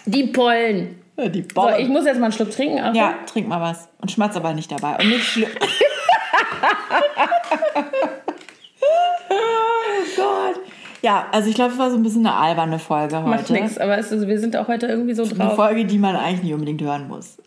[0.05, 1.01] Die Pollen.
[1.17, 2.79] Die So, ich muss jetzt mal einen Schluck trinken.
[2.79, 2.95] Achtung.
[2.95, 3.89] ja, trink mal was.
[4.01, 4.95] Und schmatz aber nicht dabei.
[4.95, 5.49] Und nicht schlimm.
[9.29, 9.35] oh
[10.15, 10.59] Gott.
[11.03, 13.29] Ja, also ich glaube, es war so ein bisschen eine alberne Folge heute.
[13.29, 15.55] Macht nichts, aber ist, wir sind auch heute irgendwie so Eine drauf.
[15.55, 17.37] Folge, die man eigentlich nicht unbedingt hören muss.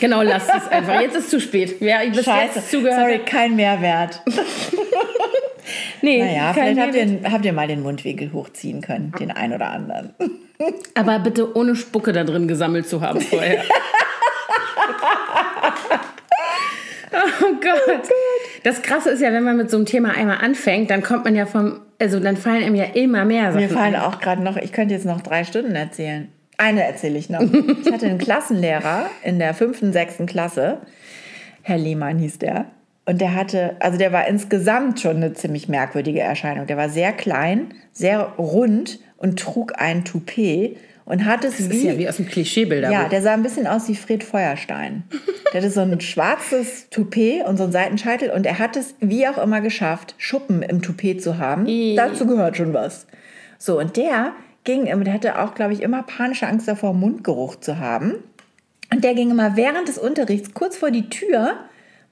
[0.00, 1.00] Genau, lasst es einfach.
[1.00, 1.76] Jetzt ist zu spät.
[1.80, 4.20] Wer bis jetzt zugehört Sorry, kein Mehrwert.
[6.04, 9.70] Nee, Naja, vielleicht habt ihr, habt ihr mal den Mundwinkel hochziehen können, den ein oder
[9.70, 10.14] anderen.
[10.94, 13.62] Aber bitte ohne Spucke da drin gesammelt zu haben vorher.
[17.42, 18.08] oh Gott.
[18.62, 21.34] Das Krasse ist ja, wenn man mit so einem Thema einmal anfängt, dann kommt man
[21.34, 24.02] ja vom, also dann fallen einem ja immer mehr Sachen Mir fallen ein.
[24.02, 26.28] auch gerade noch, ich könnte jetzt noch drei Stunden erzählen.
[26.56, 27.40] Eine erzähle ich noch.
[27.40, 30.78] Ich hatte einen Klassenlehrer in der fünften, sechsten Klasse.
[31.62, 32.66] Herr Lehmann hieß der.
[33.06, 36.66] Und der hatte, also der war insgesamt schon eine ziemlich merkwürdige Erscheinung.
[36.66, 41.82] Der war sehr klein, sehr rund und trug ein Toupet und hat es Das ist
[41.82, 42.90] ja wie aus dem Klischeebilder.
[42.90, 45.04] ja, der sah ein bisschen aus wie Fred Feuerstein.
[45.52, 49.28] Der hatte so ein schwarzes Toupet und so einen Seitenscheitel und er hat es wie
[49.28, 51.68] auch immer geschafft, Schuppen im Toupet zu haben.
[51.68, 51.94] Ih.
[51.94, 53.06] Dazu gehört schon was.
[53.56, 54.32] So, und der
[54.64, 58.14] ging immer, der hatte auch, glaube ich, immer panische Angst davor, Mundgeruch zu haben.
[58.92, 61.52] Und der ging immer während des Unterrichts kurz vor die Tür,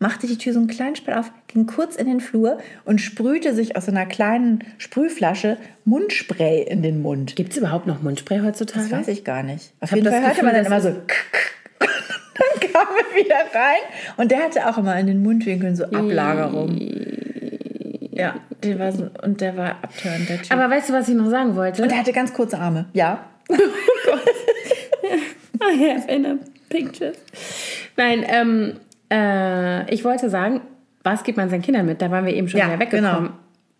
[0.02, 3.54] machte die Tür so einen kleinen Spalt auf, ging kurz in den Flur und sprühte
[3.54, 7.36] sich aus so einer kleinen Sprühflasche Mundspray in den Mund.
[7.36, 8.88] Gibt es überhaupt noch Mundspray heutzutage?
[8.88, 9.72] Das weiß ich gar nicht.
[9.80, 10.88] Auf hab jeden das Fall hörte Gefühl, man dann immer so.
[11.78, 13.80] dann kam er wieder rein
[14.18, 16.78] und der hatte auch immer in den Mundwinkeln so Ablagerung.
[18.10, 20.52] Ja, der war so, und der war abtörend, der Typ.
[20.52, 21.82] Aber weißt du, was ich noch sagen wollte?
[21.82, 22.86] und der hatte ganz kurze Arme.
[22.92, 23.24] Ja.
[25.62, 26.38] I have inner
[26.68, 27.16] pictures.
[27.96, 28.80] Nein, ähm,
[29.12, 30.60] äh, ich wollte sagen,
[31.04, 32.00] was gibt man seinen Kindern mit?
[32.00, 33.22] Da waren wir eben schon Ja, wieder weggekommen.
[33.24, 33.30] genau.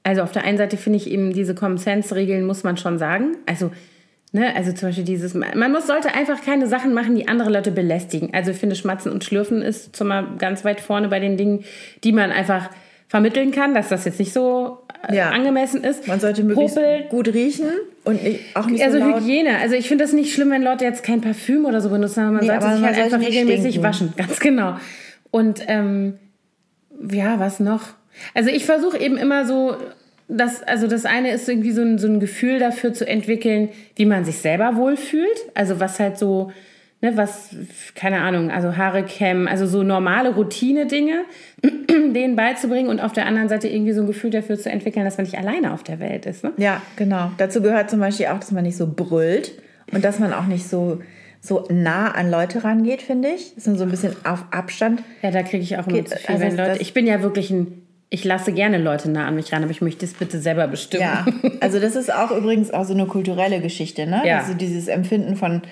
[0.05, 2.99] Also auf der einen Seite finde ich eben diese Common Sense Regeln muss man schon
[2.99, 3.37] sagen.
[3.47, 3.71] Also
[4.33, 7.71] ne, also zum Beispiel dieses, man muss, sollte einfach keine Sachen machen, die andere Leute
[7.71, 8.31] belästigen.
[8.35, 11.65] Also ich finde Schmatzen und Schlürfen ist schon mal ganz weit vorne bei den Dingen,
[12.03, 12.71] die man einfach
[13.07, 14.79] vermitteln kann, dass das jetzt nicht so
[15.09, 15.31] äh, Ja.
[15.31, 16.09] angemessen ist.
[16.09, 17.69] Man sollte möglichst Popel, gut riechen
[18.05, 19.21] und nicht, auch nicht also so laut.
[19.21, 19.59] Hygiene.
[19.61, 22.33] Also ich finde das nicht schlimm, wenn Leute jetzt kein Parfüm oder so benutzen, aber
[22.33, 23.83] man Nee, sollte aber sich man halt sollte einfach regelmäßig stinken.
[23.89, 24.13] waschen.
[24.17, 24.77] Ganz genau.
[25.33, 26.19] Und ähm,
[27.11, 27.89] ja, was noch?
[28.35, 29.77] Also ich versuche eben immer so,
[30.29, 34.07] das, also das eine ist irgendwie so ein, so ein Gefühl dafür zu entwickeln, wie
[34.07, 35.37] man sich selber wohlfühlt.
[35.55, 36.53] Also was halt so,
[37.01, 37.57] ne, was,
[37.95, 41.25] keine Ahnung, also Haare kämmen, also so normale Routine-Dinge,
[41.89, 45.17] denen beizubringen und auf der anderen Seite irgendwie so ein Gefühl dafür zu entwickeln, dass
[45.17, 46.45] man nicht alleine auf der Welt ist.
[46.45, 46.53] Ne?
[46.59, 47.33] Ja, genau.
[47.39, 49.53] Dazu gehört zum Beispiel auch, dass man nicht so brüllt
[49.93, 51.01] und dass man auch nicht so,
[51.45, 53.55] so nah an Leute rangeht, finde ich.
[53.57, 55.03] Dass man so ein bisschen auf Abstand.
[55.23, 56.81] Ja, da kriege ich auch immer Geht- zu viel, also wenn das- Leute.
[56.83, 57.79] Ich bin ja wirklich ein.
[58.15, 61.03] Ich lasse gerne Leute nah an mich ran, aber ich möchte es bitte selber bestimmen.
[61.03, 61.25] Ja,
[61.61, 64.21] also das ist auch übrigens auch so eine kulturelle Geschichte, ne?
[64.27, 64.41] Ja.
[64.41, 65.63] Also dieses Empfinden von,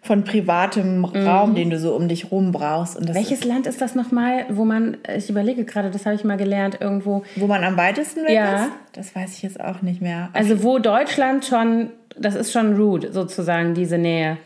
[0.00, 2.96] von privatem Raum, den du so um dich rum brauchst.
[3.06, 6.38] Das Welches Land ist das nochmal, wo man, ich überlege gerade, das habe ich mal
[6.38, 7.22] gelernt, irgendwo.
[7.36, 8.64] Wo man am weitesten weg Ja.
[8.64, 8.70] ist?
[8.94, 10.30] Das weiß ich jetzt auch nicht mehr.
[10.32, 14.38] Also wo Deutschland schon, das ist schon rude, sozusagen, diese Nähe.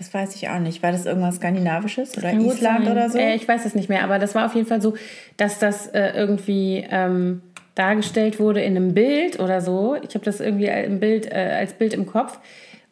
[0.00, 0.82] Das weiß ich auch nicht.
[0.82, 3.18] War das irgendwas Skandinavisches oder Kann gut Island oder so?
[3.18, 4.94] Äh, ich weiß es nicht mehr, aber das war auf jeden Fall so,
[5.36, 7.42] dass das äh, irgendwie ähm,
[7.74, 9.96] dargestellt wurde in einem Bild oder so.
[9.96, 12.38] Ich habe das irgendwie im Bild, äh, als Bild im Kopf.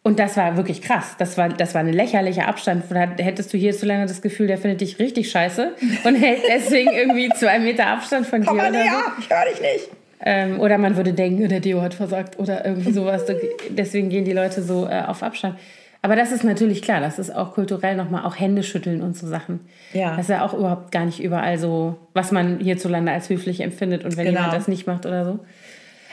[0.02, 1.16] Und das war wirklich krass.
[1.18, 2.84] Das war, das war ein lächerlicher Abstand.
[2.90, 5.72] Da hättest du hierzulande das Gefühl, der findet dich richtig scheiße
[6.04, 8.64] und hält deswegen irgendwie zwei Meter Abstand von Komm dir.
[8.64, 8.84] mal Oder, so.
[8.84, 9.88] näher, ich höre dich nicht.
[10.26, 13.24] ähm, oder man würde denken, der Deo hat versagt oder irgendwie sowas.
[13.70, 15.58] Deswegen gehen die Leute so äh, auf Abstand.
[16.00, 19.26] Aber das ist natürlich klar, das ist auch kulturell nochmal auch Hände schütteln und so
[19.26, 19.60] Sachen.
[19.92, 20.10] Ja.
[20.10, 24.04] Das ist ja auch überhaupt gar nicht überall so, was man hierzulande als höflich empfindet
[24.04, 24.38] und wenn Genau.
[24.40, 25.38] jemand das nicht macht oder so.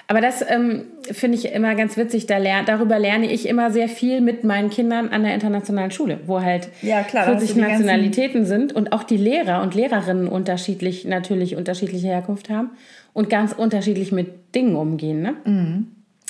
[0.07, 2.27] Aber das ähm, finde ich immer ganz witzig.
[2.27, 6.19] Da lern, darüber lerne ich immer sehr viel mit meinen Kindern an der internationalen Schule,
[6.27, 9.17] wo halt Ja, klar, da hast 40 du die ganzen- Nationalitäten sind und auch die
[9.17, 12.71] Lehrer und Lehrerinnen unterschiedlich, natürlich unterschiedliche Herkunft haben
[13.13, 15.21] und ganz unterschiedlich mit Dingen umgehen.
[15.23, 15.33] Ne?
[15.45, 15.87] Mhm.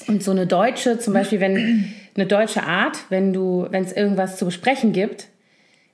[0.08, 1.86] Und so eine deutsche, zum Beispiel, wenn
[2.16, 5.28] eine deutsche Art, wenn du, wenn es irgendwas zu besprechen gibt,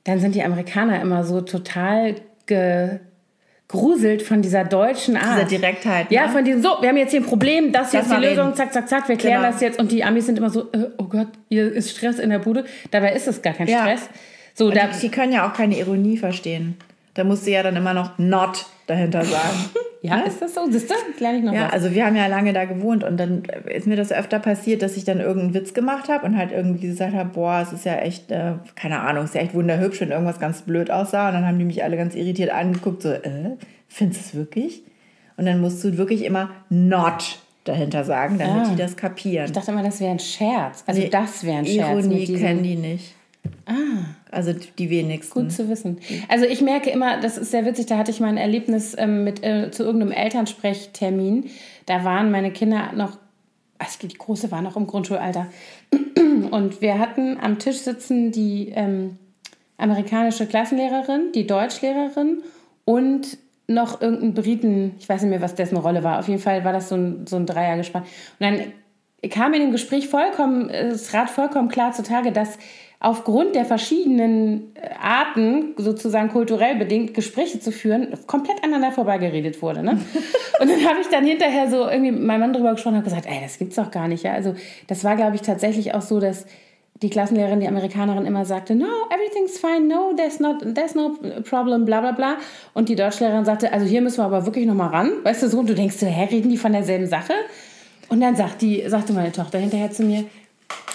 [0.03, 2.15] dann sind die Amerikaner immer so total
[2.45, 2.99] ge,
[3.67, 5.49] gruselt von dieser deutschen Art.
[5.49, 6.11] Dieser Direktheit.
[6.11, 6.31] Ja, ne?
[6.33, 8.55] von diesem, so, wir haben jetzt hier ein Problem, das Lass ist die Lösung, reden.
[8.55, 9.51] zack, zack, zack, wir klären Genau.
[9.53, 9.79] das jetzt.
[9.79, 12.65] Und die Amis sind immer so, äh, oh Gott, hier ist Stress in der Bude.
[12.91, 13.81] Dabei ist es gar kein Ja.
[13.81, 14.09] Stress.
[14.53, 16.77] So, da, die, die können ja auch keine Ironie verstehen.
[17.13, 19.69] Da musst du ja dann immer noch not dahinter sagen.
[20.01, 20.61] ja, ist das so?
[20.69, 20.93] Siehst du?
[21.19, 21.73] Lerne ich noch Ja, was.
[21.73, 24.97] also wir haben ja lange da gewohnt und dann ist mir das öfter passiert, dass
[24.97, 27.95] ich dann irgendeinen Witz gemacht habe und halt irgendwie gesagt habe, boah, es ist ja
[27.97, 31.35] echt, äh, keine Ahnung, es ist ja echt wunderhübsch, wenn irgendwas ganz blöd aussah und
[31.35, 34.83] dann haben die mich alle ganz irritiert angeguckt, so, äh, findest du es wirklich?
[35.37, 38.69] Und dann musst du wirklich immer not dahinter sagen, damit Ah.
[38.71, 39.45] die das kapieren.
[39.45, 40.83] Ich dachte immer, das wäre ein Scherz.
[40.87, 41.89] Also Nee, das wäre ein Scherz.
[42.05, 43.13] Ironie kennen die nicht.
[43.65, 43.73] Ah.
[44.31, 45.41] Also die wenigsten.
[45.41, 45.99] Gut zu wissen.
[46.29, 49.25] Also ich merke immer, das ist sehr witzig, da hatte ich mal ein Erlebnis ähm,
[49.25, 51.49] mit, äh, zu irgendeinem Elternsprechtermin.
[51.85, 53.17] Da waren meine Kinder noch,
[53.77, 55.47] also die Große war noch im Grundschulalter.
[56.51, 59.17] Und wir hatten am Tisch sitzen die ähm,
[59.77, 62.43] amerikanische Klassenlehrerin, die Deutschlehrerin
[62.85, 66.19] und noch irgendein Briten, ich weiß nicht mehr, was dessen Rolle war.
[66.19, 68.03] Auf jeden Fall war das so ein, so ein Dreiergespann.
[68.03, 68.09] Und
[68.39, 68.73] dann
[69.29, 72.57] kam in dem Gespräch vollkommen, es trat vollkommen klar zutage, dass
[73.01, 79.81] aufgrund der verschiedenen äh, Arten, sozusagen kulturell bedingt, Gespräche zu führen, komplett aneinander vorbeigeredet wurde.
[79.81, 79.91] Ne?
[80.61, 83.09] Und dann habe ich dann hinterher so irgendwie mit meinem Mann drüber gesprochen und habe
[83.09, 84.23] gesagt, ey, das gibt's doch gar nicht.
[84.23, 84.33] Ja?
[84.33, 84.53] Also
[84.87, 86.45] das war, glaube ich, tatsächlich auch so, dass
[87.01, 91.17] die Klassenlehrerin, die Amerikanerin immer sagte, no, everything's fine, no, there's, not, there's no
[91.49, 92.37] problem, bla bla bla.
[92.75, 95.11] Und die Deutschlehrerin sagte, also hier müssen wir aber wirklich nochmal ran.
[95.23, 97.33] Weißt du so, und du denkst so, hä, reden die von derselben Sache?
[98.09, 100.25] Und dann sagt die, sagte meine Tochter hinterher zu mir,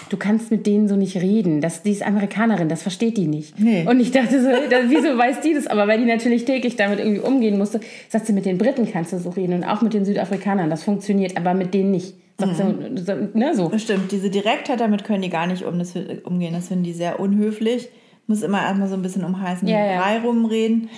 [0.09, 1.61] du kannst mit denen so nicht reden.
[1.61, 3.59] Das, die ist Amerikanerin, das versteht die nicht.
[3.59, 3.87] Nee.
[3.89, 4.49] Und ich dachte so,
[4.89, 5.67] wieso weiß die das?
[5.67, 9.13] Aber weil die natürlich täglich damit irgendwie umgehen musste, sagt sie, mit den Briten kannst
[9.13, 12.15] du so reden und auch mit den Südafrikanern, das funktioniert, aber mit denen nicht.
[12.39, 12.63] Sagt sie,
[13.03, 13.73] so, ne, so.
[13.79, 15.95] Stimmt, diese Direktheit, damit können die gar nicht um, das,
[16.25, 16.53] umgehen.
[16.53, 17.89] Das finden die sehr unhöflich.
[18.27, 20.01] Muss immer erstmal so ein bisschen um heißen Ja, ja.
[20.01, 20.91] Brei rumreden.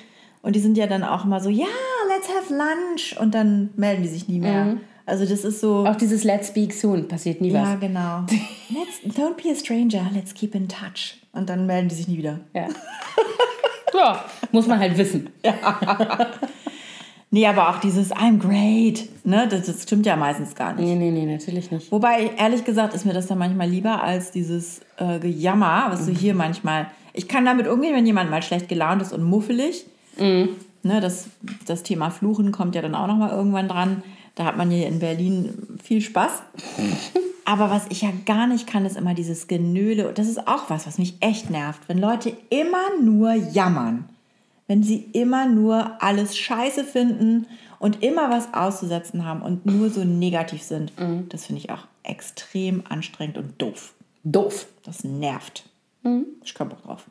[0.43, 1.67] Und die sind ja dann auch immer so, ja,
[2.09, 3.21] let's have lunch.
[3.21, 4.65] Und dann melden die sich nie mehr.
[4.65, 4.81] Mhm.
[5.09, 7.81] Also das ist so, Auch dieses Let's Speak Soon passiert nie ja, was.
[7.81, 8.27] genau.
[8.69, 11.19] Let's, don't be a stranger, let's keep in touch.
[11.33, 12.41] Und dann melden die sich nie wieder.
[12.55, 12.69] Ja.
[13.95, 15.31] ja, muss man halt wissen.
[17.31, 20.87] Nee, aber auch dieses I'm great, ne, das, das stimmt ja meistens gar nicht.
[20.87, 21.93] Nee, nee, nee, natürlich nicht.
[21.93, 26.13] Wobei, ehrlich gesagt, ist mir das dann manchmal lieber als dieses äh, Gejammer, was du
[26.13, 26.87] hier manchmal.
[27.13, 29.85] Ich kann damit umgehen, wenn jemand mal schlecht gelaunt ist und muffelig.
[30.19, 31.29] Ne, das,
[31.67, 34.03] das Thema Fluchen kommt ja dann auch noch mal irgendwann dran.
[34.39, 36.30] Da hat man hier in Berlin viel Spaß.
[37.45, 40.07] Aber was ich ja gar nicht kann, ist immer dieses Genöle.
[40.09, 41.80] Und das ist auch was, was mich echt nervt.
[41.89, 44.09] Wenn Leute immer nur jammern.
[44.68, 47.47] Wenn sie immer nur alles scheiße finden
[47.80, 50.93] und immer was auszusetzen haben und nur so negativ sind.
[51.30, 53.95] Das finde ich auch extrem anstrengend und doof.
[54.22, 54.66] Doof.
[54.84, 55.68] Das nervt.
[56.45, 57.07] Ich komme Bock drauf.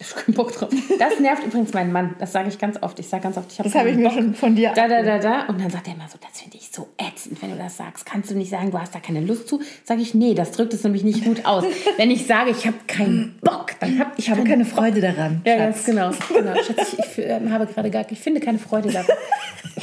[0.00, 0.68] Ich hab keinen Bock drauf.
[0.98, 2.14] Das nervt übrigens meinen Mann.
[2.20, 2.98] Das sage ich ganz oft.
[3.00, 5.02] Ich sage ganz oft, ich habe Das habe ich mir schon von dir Da, da,
[5.02, 5.46] da, da.
[5.46, 8.06] Und dann sagt er immer so, das finde ich so ätzend, wenn du das sagst.
[8.06, 9.60] Kannst du nicht sagen, du hast da keine Lust zu?
[9.84, 11.64] Sage ich, nee, das drückt es nämlich nicht gut aus.
[11.96, 15.40] wenn ich sage, ich habe keinen Bock, dann habe ich, Ich habe keine Freude daran.
[15.44, 15.84] Ja, Schatz.
[15.84, 16.10] ganz genau.
[16.40, 16.54] genau.
[16.62, 19.06] Schatz, ich, ich ähm, habe gerade gar, ich finde keine Freude daran.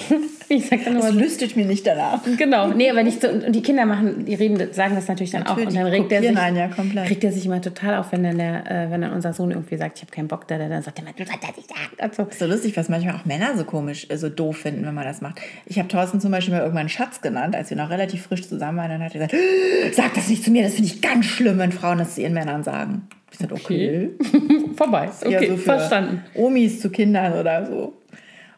[0.49, 2.21] ich sage dann Das immer, lüstet mir nicht danach.
[2.37, 3.29] Genau, nee, aber nicht so.
[3.29, 5.71] Und und die Kinder machen, die reden, sagen das natürlich dann Natürlich, auch.
[5.71, 7.09] Und dann regt er sich, ja komplett.
[7.09, 9.77] regt er sich immer total auf, wenn dann, der, äh, wenn dann unser Sohn irgendwie
[9.77, 11.69] sagt, ich habe keinen Bock, da, da, dann sagt er immer, du sollst das nicht
[11.69, 11.89] sagen.
[12.01, 12.23] Und so.
[12.23, 15.03] Ist so lustig, was manchmal auch Männer so komisch, äh, so doof finden, wenn man
[15.03, 15.39] das macht.
[15.65, 18.77] Ich habe Thorsten zum Beispiel mal irgendwann Schatz genannt, als wir noch relativ frisch zusammen
[18.77, 18.89] waren.
[18.89, 21.71] Dann hat er gesagt, sag das nicht zu mir, das finde ich ganz schlimm, wenn
[21.71, 23.07] Frauen das zu ihren Männern sagen.
[23.31, 24.11] Ich sagte, okay.
[24.75, 25.09] Vorbei.
[25.23, 26.23] Okay, so verstanden.
[26.35, 27.93] Omis zu Kindern oder so.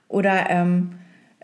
[0.07, 0.91] Oder ähm,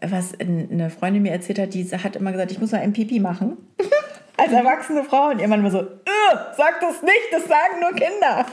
[0.02, 3.20] was eine Freundin mir erzählt hat, die hat immer gesagt, ich muss mal ein Pipi
[3.20, 3.58] machen.
[4.38, 5.30] Als erwachsene Frau.
[5.30, 8.46] Und ihr Mann immer so, "Äh, sag das nicht, das sagen nur Kinder.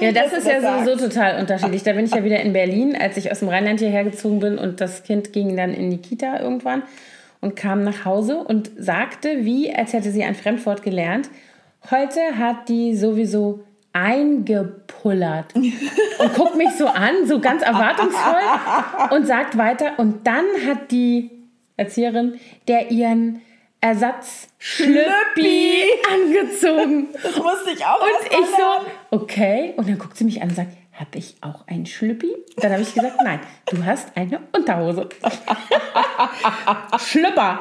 [0.00, 1.82] Ja, das ist ja sagst." sowieso total unterschiedlich.
[1.82, 4.58] Da bin ich ja wieder in Berlin, als ich aus dem Rheinland hierher gezogen bin
[4.58, 6.82] und das Kind ging dann in die Kita irgendwann
[7.40, 11.30] und kam nach Hause und sagte, wie, als hätte sie ein Fremdwort gelernt,
[11.90, 13.60] heute hat die sowieso
[13.92, 15.54] eingepullert
[16.18, 21.30] und guckt mich so an, so ganz erwartungsvoll und sagt weiter und dann hat die
[21.76, 23.40] Erzieherin der ihren
[23.80, 27.08] Ersatz Schlüppi angezogen.
[27.22, 29.74] Das musste ich auch Und erst mal ich so, okay.
[29.76, 32.34] Und dann guckt sie mich an und sagt, habe ich auch ein Schlüppi?
[32.56, 35.08] Dann habe ich gesagt, nein, du hast eine Unterhose.
[36.98, 37.60] Schlüpper.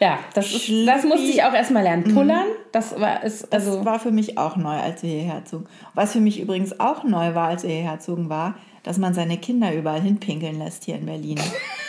[0.00, 2.12] Ja, das, ist, das musste ich auch erstmal lernen.
[2.12, 5.66] Pullern, das war ist Das also war für mich auch neu, als wir hierher zogen.
[5.94, 9.38] Was für mich übrigens auch neu war, als wir hierher zogen, war, dass man seine
[9.38, 11.38] Kinder überall hinpinkeln lässt hier in Berlin.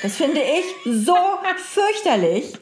[0.04, 1.16] Das finde ich so
[1.58, 2.54] fürchterlich.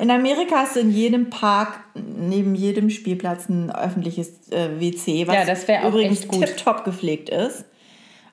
[0.00, 5.34] In Amerika hast du in jedem Park, neben jedem Spielplatz ein öffentliches äh, WC, was
[5.34, 7.66] Ja, das auch übrigens tipptopp gepflegt ist.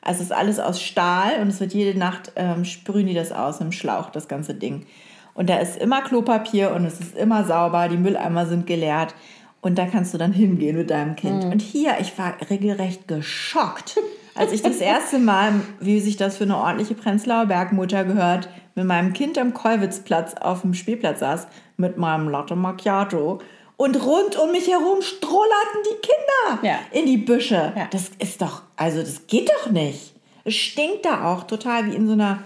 [0.01, 3.34] Also es ist alles aus Stahl und es wird jede Nacht, ähm, sprühen die das
[3.34, 4.86] aus im Schlauch, das ganze Ding.
[5.34, 9.13] Und da ist immer Klopapier und es ist immer sauber, die Mülleimer sind geleert.
[9.59, 11.43] Und da kannst du dann hingehen mit deinem Kind.
[11.43, 13.97] Und hier, ich war regelrecht geschockt,
[14.38, 18.85] als ich das erste Mal, wie sich das für eine ordentliche Prenzlauer Bergmutter gehört, mit
[18.85, 23.39] meinem Kind am Kollwitzplatz auf dem Spielplatz saß, mit meinem Latte Macchiato.
[23.75, 26.79] Und rund um mich herum strollerten die Kinder Ja.
[26.91, 27.73] in die Büsche.
[27.75, 27.88] Ja.
[27.91, 30.13] Das ist doch, also das geht doch nicht.
[30.43, 32.39] Es stinkt da auch total wie in so einer,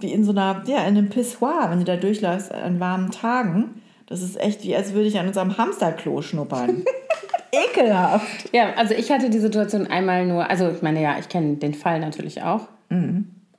[0.00, 3.82] wie in so einer, ja, in einem Pissoir, wenn du da durchläufst an warmen Tagen.
[4.06, 6.84] Das ist echt wie, als würde ich an unserem Hamsterklo schnuppern.
[7.52, 8.52] Ekelhaft.
[8.52, 11.74] Ja, also ich hatte die Situation einmal nur, also ich meine, ja, ich kenne den
[11.74, 12.68] Fall natürlich auch.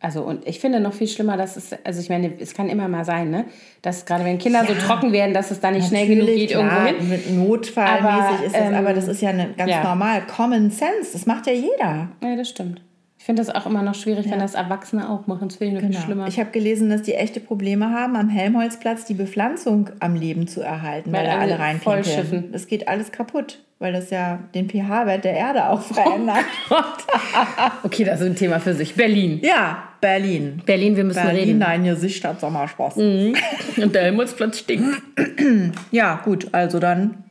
[0.02, 2.88] Also und ich finde noch viel schlimmer, dass es, also ich meine, es kann immer
[2.88, 3.46] mal sein, ne?
[3.82, 4.80] Dass gerade wenn Kinder so Ja.
[4.80, 7.10] trocken werden, dass es da nicht schnell genug geht irgendwo klar, hin.
[7.10, 9.84] Mit Notfallmäßig Aber, ist das, ähm, aber das ist ja eine, ganz ja.
[9.84, 10.22] normal.
[10.26, 12.08] Common Sense, das macht ja jeder.
[12.24, 12.82] Ja, das stimmt.
[13.20, 15.50] Ich finde das auch immer noch schwierig, wenn das Erwachsene auch machen.
[15.50, 16.24] Das finde ich viel schlimmer.
[16.24, 16.28] Genau.
[16.30, 20.62] Ich habe gelesen, dass die echte Probleme haben, am Helmholtzplatz die Bepflanzung am Leben zu
[20.62, 22.04] erhalten, weil, Weil da alle reinpinkeln.
[22.04, 22.52] vollschiffen.
[22.54, 26.46] Das geht alles kaputt, weil das ja den pH-Wert der Erde auch verändert.
[27.84, 28.96] okay, das ist ein Thema für sich.
[28.96, 29.42] Berlin.
[29.44, 30.62] ja, Berlin.
[30.66, 31.60] Berlin, wir müssen Berlin, reden.
[31.60, 32.96] dein Gesicht hat Sommerspaß.
[32.96, 33.36] Und
[33.78, 35.02] der Helmholtzplatz stinkt.
[35.92, 37.24] Ja, gut, also dann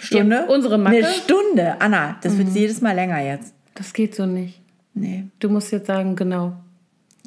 [0.00, 0.36] Stunde.
[0.48, 0.96] Ja, unsere Macke.
[0.96, 2.16] Eine Stunde, Anna.
[2.22, 3.54] Das wird jedes Mal länger jetzt.
[3.74, 4.60] Das geht so nicht.
[5.00, 5.24] Nee.
[5.40, 6.52] Du musst jetzt sagen, genau.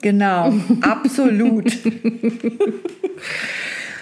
[0.01, 0.51] Genau,
[0.81, 1.65] absolut.
[1.83, 1.91] Wir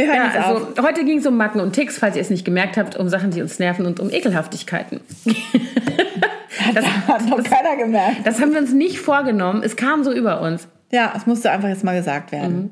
[0.07, 0.67] hören Ja, jetzt auf.
[0.77, 3.09] also heute ging es um Macken und Ticks, falls ihr es nicht gemerkt habt, um
[3.09, 5.01] Sachen, die uns nerven und um Ekelhaftigkeiten.
[6.73, 8.25] das, Hat noch keiner gemerkt.
[8.25, 9.61] das haben wir uns nicht vorgenommen.
[9.63, 10.67] Es kam so über uns.
[10.91, 12.69] Ja, es musste einfach jetzt mal gesagt werden.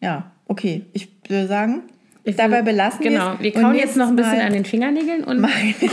[0.00, 0.86] Ja, okay.
[0.92, 1.82] Ich würde sagen,
[2.24, 3.34] Ich dabei belassen Genau.
[3.38, 5.90] Wir Und kauen jetzt noch ein bisschen an den Fingernägeln und Mal- ich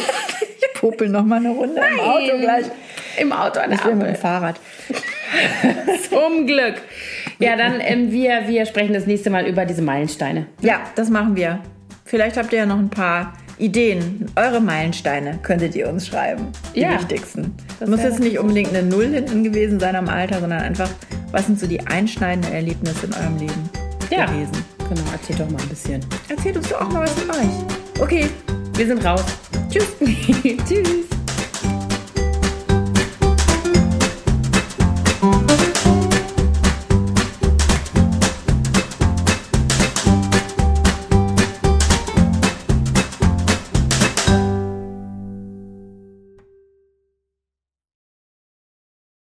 [0.73, 2.65] popel noch mal eine Runde im Auto gleich.
[3.19, 4.21] Im Auto an der Ich bin mit dem Ampel.
[4.21, 4.59] Fahrrad.
[6.09, 6.75] Zum Glück.
[7.39, 10.45] Ja, dann ähm, wir, wir sprechen das nächste Mal über diese Meilensteine.
[10.61, 11.59] Ja, das machen wir.
[12.05, 14.25] Vielleicht habt ihr ja noch ein paar Ideen.
[14.35, 16.47] Eure Meilensteine könntet ihr uns schreiben.
[16.75, 16.93] Die Ja.
[16.93, 17.55] wichtigsten.
[17.79, 20.89] Das muss jetzt nicht unbedingt eine Null hinten gewesen sein am Alter, sondern einfach,
[21.31, 23.69] was sind so die einschneidenden Erlebnisse in eurem Leben
[24.09, 24.25] Ja.
[24.25, 24.51] gewesen?
[24.89, 26.01] Genau, erzähl doch mal ein bisschen.
[26.29, 28.01] Erzählt uns doch auch mal was von euch.
[28.01, 28.25] Okay,
[28.75, 29.23] Wir sind raus.
[29.71, 29.87] tschüss.
[30.67, 31.22] Tschüss.